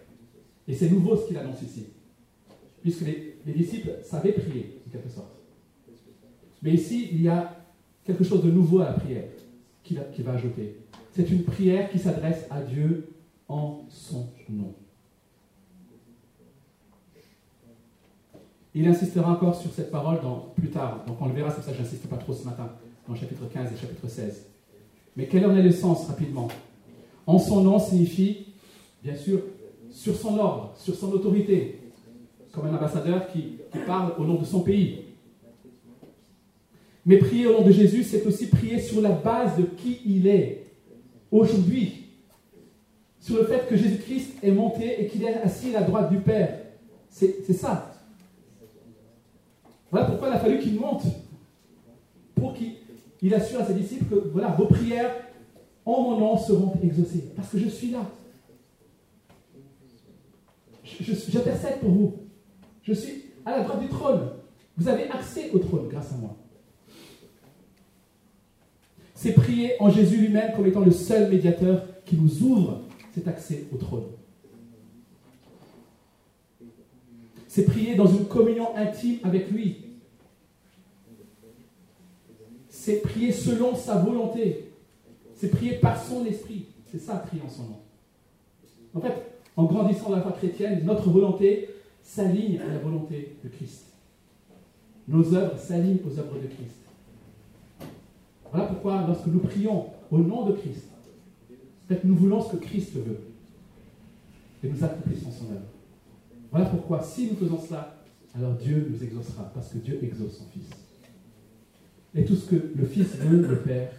Et 0.67 0.75
c'est 0.75 0.89
nouveau 0.89 1.17
ce 1.17 1.27
qu'il 1.27 1.37
annonce 1.37 1.61
ici. 1.61 1.89
Puisque 2.81 3.03
les, 3.03 3.37
les, 3.45 3.53
disciples 3.53 3.99
savaient 4.03 4.33
prier, 4.33 4.81
en 4.87 4.91
quelque 4.91 5.11
sorte. 5.11 5.35
Mais 6.63 6.73
ici, 6.73 7.11
il 7.13 7.21
y 7.21 7.29
a 7.29 7.55
quelque 8.05 8.25
chose 8.25 8.43
de 8.43 8.51
nouveau 8.51 8.81
à 8.81 8.87
la 8.87 8.93
prière 8.93 9.29
qu'il 9.83 10.25
va 10.25 10.33
ajouter. 10.33 10.79
C'est 11.13 11.31
une 11.31 11.45
prière 11.45 11.91
qui 11.91 11.99
s'adresse 11.99 12.47
à 12.51 12.63
Dieu 12.63 13.15
en 13.49 13.85
son 13.91 14.31
nom. 14.49 14.75
Il 18.75 18.89
insistera 18.89 19.31
encore 19.31 19.55
sur 19.55 19.73
cette 19.73 19.91
parole 19.93 20.19
plus 20.57 20.71
tard, 20.71 21.05
donc 21.07 21.17
on 21.21 21.29
le 21.29 21.35
verra, 21.35 21.51
c'est 21.51 21.63
ça 21.63 21.71
que 21.71 21.77
je 21.77 21.83
n'insiste 21.83 22.09
pas 22.09 22.17
trop 22.17 22.33
ce 22.33 22.45
matin, 22.45 22.71
dans 23.09 23.15
chapitre 23.15 23.49
15 23.53 23.73
et 23.73 23.77
chapitre 23.77 24.09
16. 24.09 24.47
Mais 25.17 25.27
quel 25.27 25.47
en 25.47 25.57
est 25.57 25.63
le 25.63 25.71
sens 25.71 26.07
rapidement? 26.09 26.49
En 27.27 27.39
son 27.39 27.63
nom 27.63 27.79
signifie, 27.79 28.47
bien 29.03 29.15
sûr, 29.15 29.43
sur 29.91 30.17
son 30.17 30.37
ordre, 30.39 30.75
sur 30.77 30.97
son 30.97 31.13
autorité, 31.13 31.79
comme 32.51 32.67
un 32.67 32.75
ambassadeur 32.75 33.29
qui 33.29 33.59
parle 33.87 34.15
au 34.19 34.25
nom 34.25 34.35
de 34.41 34.45
son 34.45 34.61
pays. 34.61 35.05
Mais 37.07 37.19
prier 37.19 37.47
au 37.47 37.53
nom 37.53 37.63
de 37.63 37.71
Jésus, 37.71 38.03
c'est 38.03 38.27
aussi 38.27 38.49
prier 38.49 38.81
sur 38.81 39.01
la 39.01 39.11
base 39.11 39.57
de 39.57 39.63
qui 39.63 40.01
il 40.05 40.27
est 40.27 40.67
aujourd'hui. 41.31 42.07
Sur 43.21 43.37
le 43.37 43.45
fait 43.45 43.69
que 43.69 43.77
Jésus-Christ 43.77 44.39
est 44.43 44.51
monté 44.51 45.01
et 45.01 45.07
qu'il 45.07 45.23
est 45.23 45.35
assis 45.35 45.75
à 45.77 45.81
la 45.81 45.87
droite 45.87 46.11
du 46.11 46.19
Père. 46.19 46.59
C'est 47.09 47.53
ça. 47.53 47.94
Voilà 49.95 50.09
pourquoi 50.09 50.27
il 50.27 50.35
a 50.35 50.41
fallu 50.41 50.59
qu'il 50.59 50.75
monte. 50.75 51.05
Pour 52.35 52.53
qu'il 52.53 53.33
assure 53.33 53.61
à 53.61 53.65
ses 53.65 53.75
disciples 53.75 54.07
que 54.07 54.29
voilà, 54.31 54.49
vos 54.49 54.67
prières 54.67 55.15
en 55.87 56.03
mon 56.03 56.19
nom 56.19 56.37
seront 56.37 56.75
exaucées. 56.83 57.31
Parce 57.37 57.51
que 57.51 57.59
je 57.59 57.69
suis 57.69 57.93
là. 57.93 58.01
J'intercède 61.01 61.79
pour 61.79 61.91
vous. 61.91 62.15
Je 62.83 62.93
suis 62.93 63.27
à 63.47 63.53
la 63.53 63.63
droite 63.63 63.83
du 63.83 63.89
trône. 63.89 64.31
Vous 64.77 64.89
avez 64.89 65.09
accès 65.11 65.53
au 65.53 65.61
trône 65.61 65.87
grâce 65.89 66.13
à 66.13 66.17
moi 66.17 66.39
c'est 69.15 69.33
prier 69.33 69.73
en 69.81 69.89
Jésus 69.89 70.19
lui-même 70.19 70.53
comme 70.55 70.67
étant 70.67 70.81
le 70.81 70.91
seul 70.91 71.31
médiateur 71.31 71.87
qui 72.05 72.17
nous 72.17 72.43
ouvre 72.43 72.83
cet 73.15 73.27
accès 73.27 73.65
au 73.73 73.79
trône. 73.79 74.05
C'est 77.49 77.65
prier 77.65 77.95
dans 77.95 78.07
une 78.07 78.27
communion 78.27 78.77
intime 78.77 79.21
avec 79.23 79.51
lui. 79.51 79.84
C'est 82.85 83.01
prier 83.01 83.33
selon 83.33 83.75
sa 83.75 83.97
volonté. 83.97 84.71
C'est 85.37 85.49
prier 85.49 85.79
par 85.79 85.99
son 86.05 86.23
esprit. 86.27 86.67
C'est 86.93 86.99
ça, 86.99 87.15
prier 87.15 87.41
en 87.43 87.49
son 87.49 87.63
nom. 87.63 87.81
En 88.93 89.01
fait, 89.01 89.15
en 89.57 89.65
grandissant 89.65 90.11
dans 90.11 90.17
la 90.17 90.23
foi 90.23 90.33
chrétienne, 90.33 90.85
notre 90.85 91.09
volonté 91.09 91.71
s'aligne 92.03 92.61
à 92.61 92.67
la 92.67 92.79
volonté 92.79 93.37
de 93.43 93.49
Christ. 93.49 93.87
Nos 95.09 95.35
œuvres 95.35 95.59
s'alignent 95.59 96.01
aux 96.05 96.19
œuvres 96.19 96.35
de 96.35 96.47
Christ. 96.47 96.77
Voilà 98.53 98.67
pourquoi, 98.67 99.07
lorsque 99.07 99.29
nous 99.29 99.41
prions 99.41 99.87
au 100.11 100.19
nom 100.19 100.45
de 100.45 100.53
Christ, 100.53 100.91
nous 102.05 102.17
voulons 102.17 102.43
ce 102.43 102.55
que 102.55 102.63
Christ 102.63 102.93
veut. 102.97 103.21
Et 104.63 104.69
nous 104.69 104.85
accomplissons 104.85 105.31
son 105.31 105.47
œuvre. 105.53 105.71
Voilà 106.51 106.67
pourquoi, 106.67 107.03
si 107.03 107.31
nous 107.31 107.37
faisons 107.37 107.61
cela, 107.67 107.97
alors 108.35 108.53
Dieu 108.53 108.87
nous 108.91 109.03
exaucera, 109.03 109.45
parce 109.55 109.71
que 109.71 109.79
Dieu 109.79 109.99
exauce 110.03 110.37
son 110.37 110.45
Fils. 110.53 110.84
Et 112.15 112.25
tout 112.25 112.37
ce 112.37 112.51
que 112.51 112.57
le 112.77 112.87
Fils 112.87 113.17
veut, 113.17 113.47
le 113.47 113.59
Père 113.59 113.91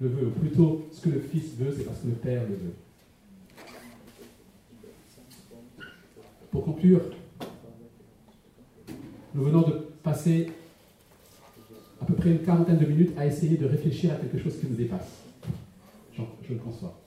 le 0.00 0.08
veut. 0.08 0.26
Ou 0.28 0.30
plutôt, 0.30 0.88
ce 0.92 1.02
que 1.02 1.10
le 1.10 1.20
Fils 1.20 1.54
veut, 1.58 1.74
c'est 1.76 1.84
parce 1.84 2.00
que 2.00 2.08
le 2.08 2.14
Père 2.14 2.42
le 2.48 2.54
veut. 2.54 2.74
Pour 6.50 6.64
conclure, 6.64 7.02
nous 9.34 9.44
venons 9.44 9.62
de 9.62 9.72
passer 10.02 10.50
à 12.00 12.04
peu 12.06 12.14
près 12.14 12.30
une 12.30 12.40
quarantaine 12.40 12.78
de 12.78 12.86
minutes 12.86 13.12
à 13.18 13.26
essayer 13.26 13.56
de 13.56 13.66
réfléchir 13.66 14.12
à 14.12 14.16
quelque 14.16 14.38
chose 14.38 14.58
qui 14.58 14.66
nous 14.66 14.76
dépasse. 14.76 15.24
Je, 16.16 16.22
le 16.54 16.58
conçois. 16.58 16.98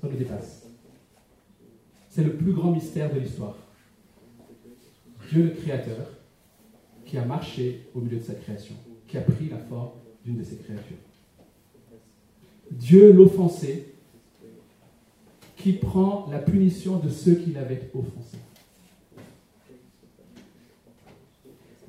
Ça 0.00 0.08
nous 0.08 0.16
dépasse. 0.16 0.66
C'est 2.10 2.24
le 2.24 2.34
plus 2.34 2.52
grand 2.52 2.72
mystère 2.72 3.12
de 3.14 3.20
l'histoire. 3.20 3.56
Dieu 5.30 5.44
le 5.44 5.50
Créateur 5.50 6.10
qui 7.06 7.16
a 7.16 7.24
marché 7.24 7.88
au 7.94 8.00
milieu 8.00 8.18
de 8.18 8.22
sa 8.22 8.34
création, 8.34 8.74
qui 9.14 9.18
a 9.18 9.20
pris 9.20 9.48
la 9.48 9.58
forme 9.58 9.92
d'une 10.24 10.38
de 10.38 10.42
ses 10.42 10.56
créatures. 10.56 10.96
Dieu 12.72 13.12
l'offensé 13.12 13.94
qui 15.56 15.74
prend 15.74 16.26
la 16.32 16.40
punition 16.40 16.98
de 16.98 17.08
ceux 17.08 17.36
qui 17.36 17.52
l'avaient 17.52 17.90
offensé. 17.94 18.38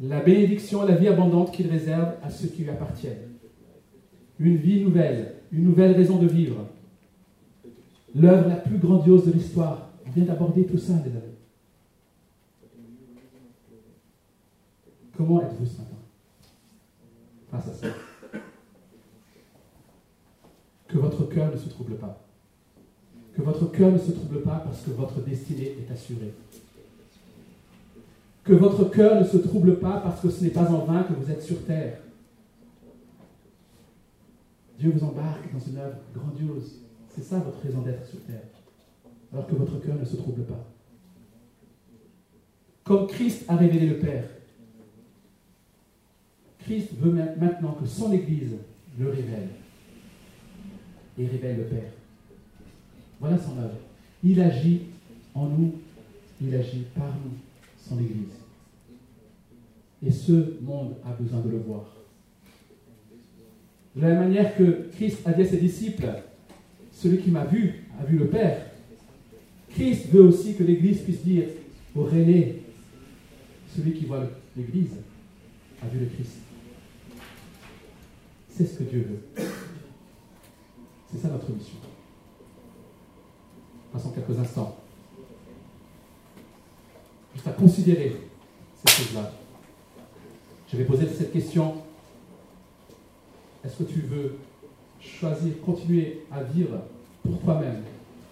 la 0.01 0.19
bénédiction, 0.19 0.86
la 0.86 0.95
vie 0.95 1.07
abondante 1.07 1.51
qu'il 1.51 1.67
réserve 1.67 2.15
à 2.21 2.30
ceux 2.30 2.49
qui 2.49 2.63
lui 2.63 2.69
appartiennent. 2.69 3.32
Une 4.38 4.57
vie 4.57 4.84
nouvelle, 4.84 5.36
une 5.51 5.63
nouvelle 5.63 5.93
raison 5.93 6.17
de 6.17 6.28
vivre. 6.28 6.67
L'œuvre 8.13 8.49
la 8.49 8.57
plus 8.57 8.78
grandiose 8.78 9.26
de 9.26 9.32
l'histoire. 9.32 9.89
On 10.05 10.11
vient 10.11 10.26
d'aborder 10.26 10.65
tout 10.65 10.78
ça, 10.78 10.93
les 10.93 11.11
amis. 11.11 11.38
Comment 15.17 15.41
êtes-vous 15.41 15.65
ce 15.65 15.78
matin 15.78 15.94
ça 17.61 17.87
Que 20.87 20.97
votre 20.97 21.23
cœur 21.29 21.51
ne 21.51 21.57
se 21.57 21.69
trouble 21.69 21.95
pas. 21.95 22.21
Que 23.35 23.41
votre 23.41 23.71
cœur 23.71 23.91
ne 23.91 23.97
se 23.97 24.11
trouble 24.11 24.41
pas 24.41 24.61
parce 24.65 24.81
que 24.81 24.91
votre 24.91 25.21
destinée 25.21 25.75
est 25.79 25.91
assurée 25.91 26.33
que 28.45 28.53
votre 28.53 28.85
cœur 28.91 29.19
ne 29.19 29.25
se 29.25 29.37
trouble 29.37 29.79
pas 29.79 29.99
parce 30.01 30.21
que 30.21 30.29
ce 30.29 30.43
n'est 30.43 30.51
pas 30.51 30.69
en 30.71 30.85
vain 30.85 31.03
que 31.03 31.13
vous 31.13 31.31
êtes 31.31 31.41
sur 31.41 31.65
terre. 31.65 31.97
Dieu 34.77 34.91
vous 34.91 35.03
embarque 35.03 35.51
dans 35.51 35.59
une 35.59 35.77
œuvre 35.77 35.97
grandiose. 36.13 36.81
C'est 37.09 37.23
ça 37.23 37.39
votre 37.39 37.59
raison 37.61 37.81
d'être 37.81 38.05
sur 38.05 38.21
terre. 38.21 38.43
Alors 39.33 39.47
que 39.47 39.55
votre 39.55 39.79
cœur 39.81 39.95
ne 39.95 40.05
se 40.05 40.15
trouble 40.15 40.43
pas. 40.43 40.63
Comme 42.83 43.07
Christ 43.07 43.45
a 43.47 43.55
révélé 43.55 43.87
le 43.87 43.97
Père, 43.97 44.25
Christ 46.66 46.89
veut 46.99 47.11
maintenant 47.11 47.78
que 47.80 47.86
son 47.86 48.11
Église 48.11 48.53
le 48.99 49.09
révèle 49.09 49.49
et 51.18 51.28
révèle 51.28 51.57
le 51.57 51.63
Père. 51.66 51.91
Voilà 53.20 53.38
son 53.38 53.57
œuvre. 53.59 53.78
Il 54.24 54.41
agit 54.41 54.82
en 55.36 55.45
nous, 55.47 55.76
il 56.41 56.53
agit 56.55 56.86
par 56.95 57.13
nous 57.24 57.38
son 57.78 57.99
Église. 57.99 58.34
Et 60.05 60.11
ce 60.11 60.59
monde 60.61 60.95
a 61.05 61.11
besoin 61.11 61.41
de 61.41 61.49
le 61.51 61.59
voir. 61.59 61.86
De 63.95 64.01
la 64.01 64.09
même 64.09 64.28
manière 64.30 64.57
que 64.57 64.89
Christ 64.93 65.20
a 65.26 65.34
dit 65.34 65.43
à 65.43 65.45
ses 65.45 65.57
disciples, 65.57 66.09
celui 66.91 67.20
qui 67.20 67.30
m'a 67.30 67.45
vu 67.45 67.86
a 67.99 68.05
vu 68.05 68.18
le 68.18 68.28
Père. 68.28 68.66
Christ 69.70 70.07
veut 70.11 70.24
aussi 70.24 70.55
que 70.55 70.63
l'Église 70.63 71.01
puisse 71.01 71.24
dire 71.24 71.45
au 71.95 72.03
René, 72.03 72.63
celui 73.76 73.93
qui 73.93 74.05
voit 74.05 74.24
l'Église 74.57 74.95
a 75.84 75.88
vu 75.88 75.99
le 75.99 76.07
Christ. 76.07 76.44
C'est 78.55 78.65
ce 78.65 78.77
que 78.79 78.83
Dieu 78.83 79.05
veut. 79.09 79.43
C'est 81.11 81.17
ça 81.21 81.27
notre 81.27 81.51
mission. 81.51 81.75
Passons 83.91 84.11
quelques 84.11 84.39
instants. 84.39 84.77
Juste 87.33 87.47
à 87.47 87.51
considérer 87.51 88.15
ces 88.85 89.03
choses-là. 89.03 89.33
Je 90.71 90.77
vais 90.77 90.85
poser 90.85 91.05
cette 91.09 91.33
question. 91.33 91.75
Est-ce 93.65 93.83
que 93.83 93.91
tu 93.91 93.99
veux 94.01 94.37
choisir, 95.01 95.59
continuer 95.61 96.23
à 96.31 96.43
vivre 96.43 96.79
pour 97.23 97.37
toi-même, 97.41 97.83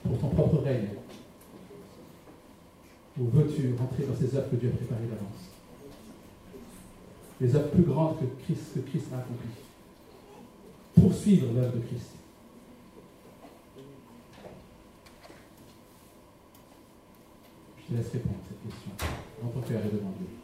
pour 0.04 0.18
ton 0.20 0.30
propre 0.30 0.64
règne? 0.64 0.88
Ou 3.20 3.26
veux-tu 3.26 3.76
rentrer 3.78 4.06
dans 4.06 4.16
ces 4.16 4.36
œuvres 4.38 4.50
que 4.52 4.56
Dieu 4.56 4.72
a 4.74 4.78
préparées 4.78 5.08
d'avance? 5.08 5.50
Les 7.42 7.54
œuvres 7.56 7.72
plus 7.72 7.84
grandes 7.84 8.20
que 8.20 8.26
Christ, 8.46 8.78
a 9.12 9.18
accomplies. 9.18 9.73
Poursuivre 11.04 11.48
l'œuvre 11.54 11.74
de 11.74 11.82
Christ. 11.82 12.12
Je 17.78 17.92
te 17.92 17.98
laisse 17.98 18.10
répondre 18.14 18.36
à 18.40 18.48
cette 18.48 18.62
question. 18.64 18.92
Ton 19.42 19.62
cœur 19.68 19.82
et 19.82 19.90
devant 19.94 20.14
Dieu. 20.18 20.43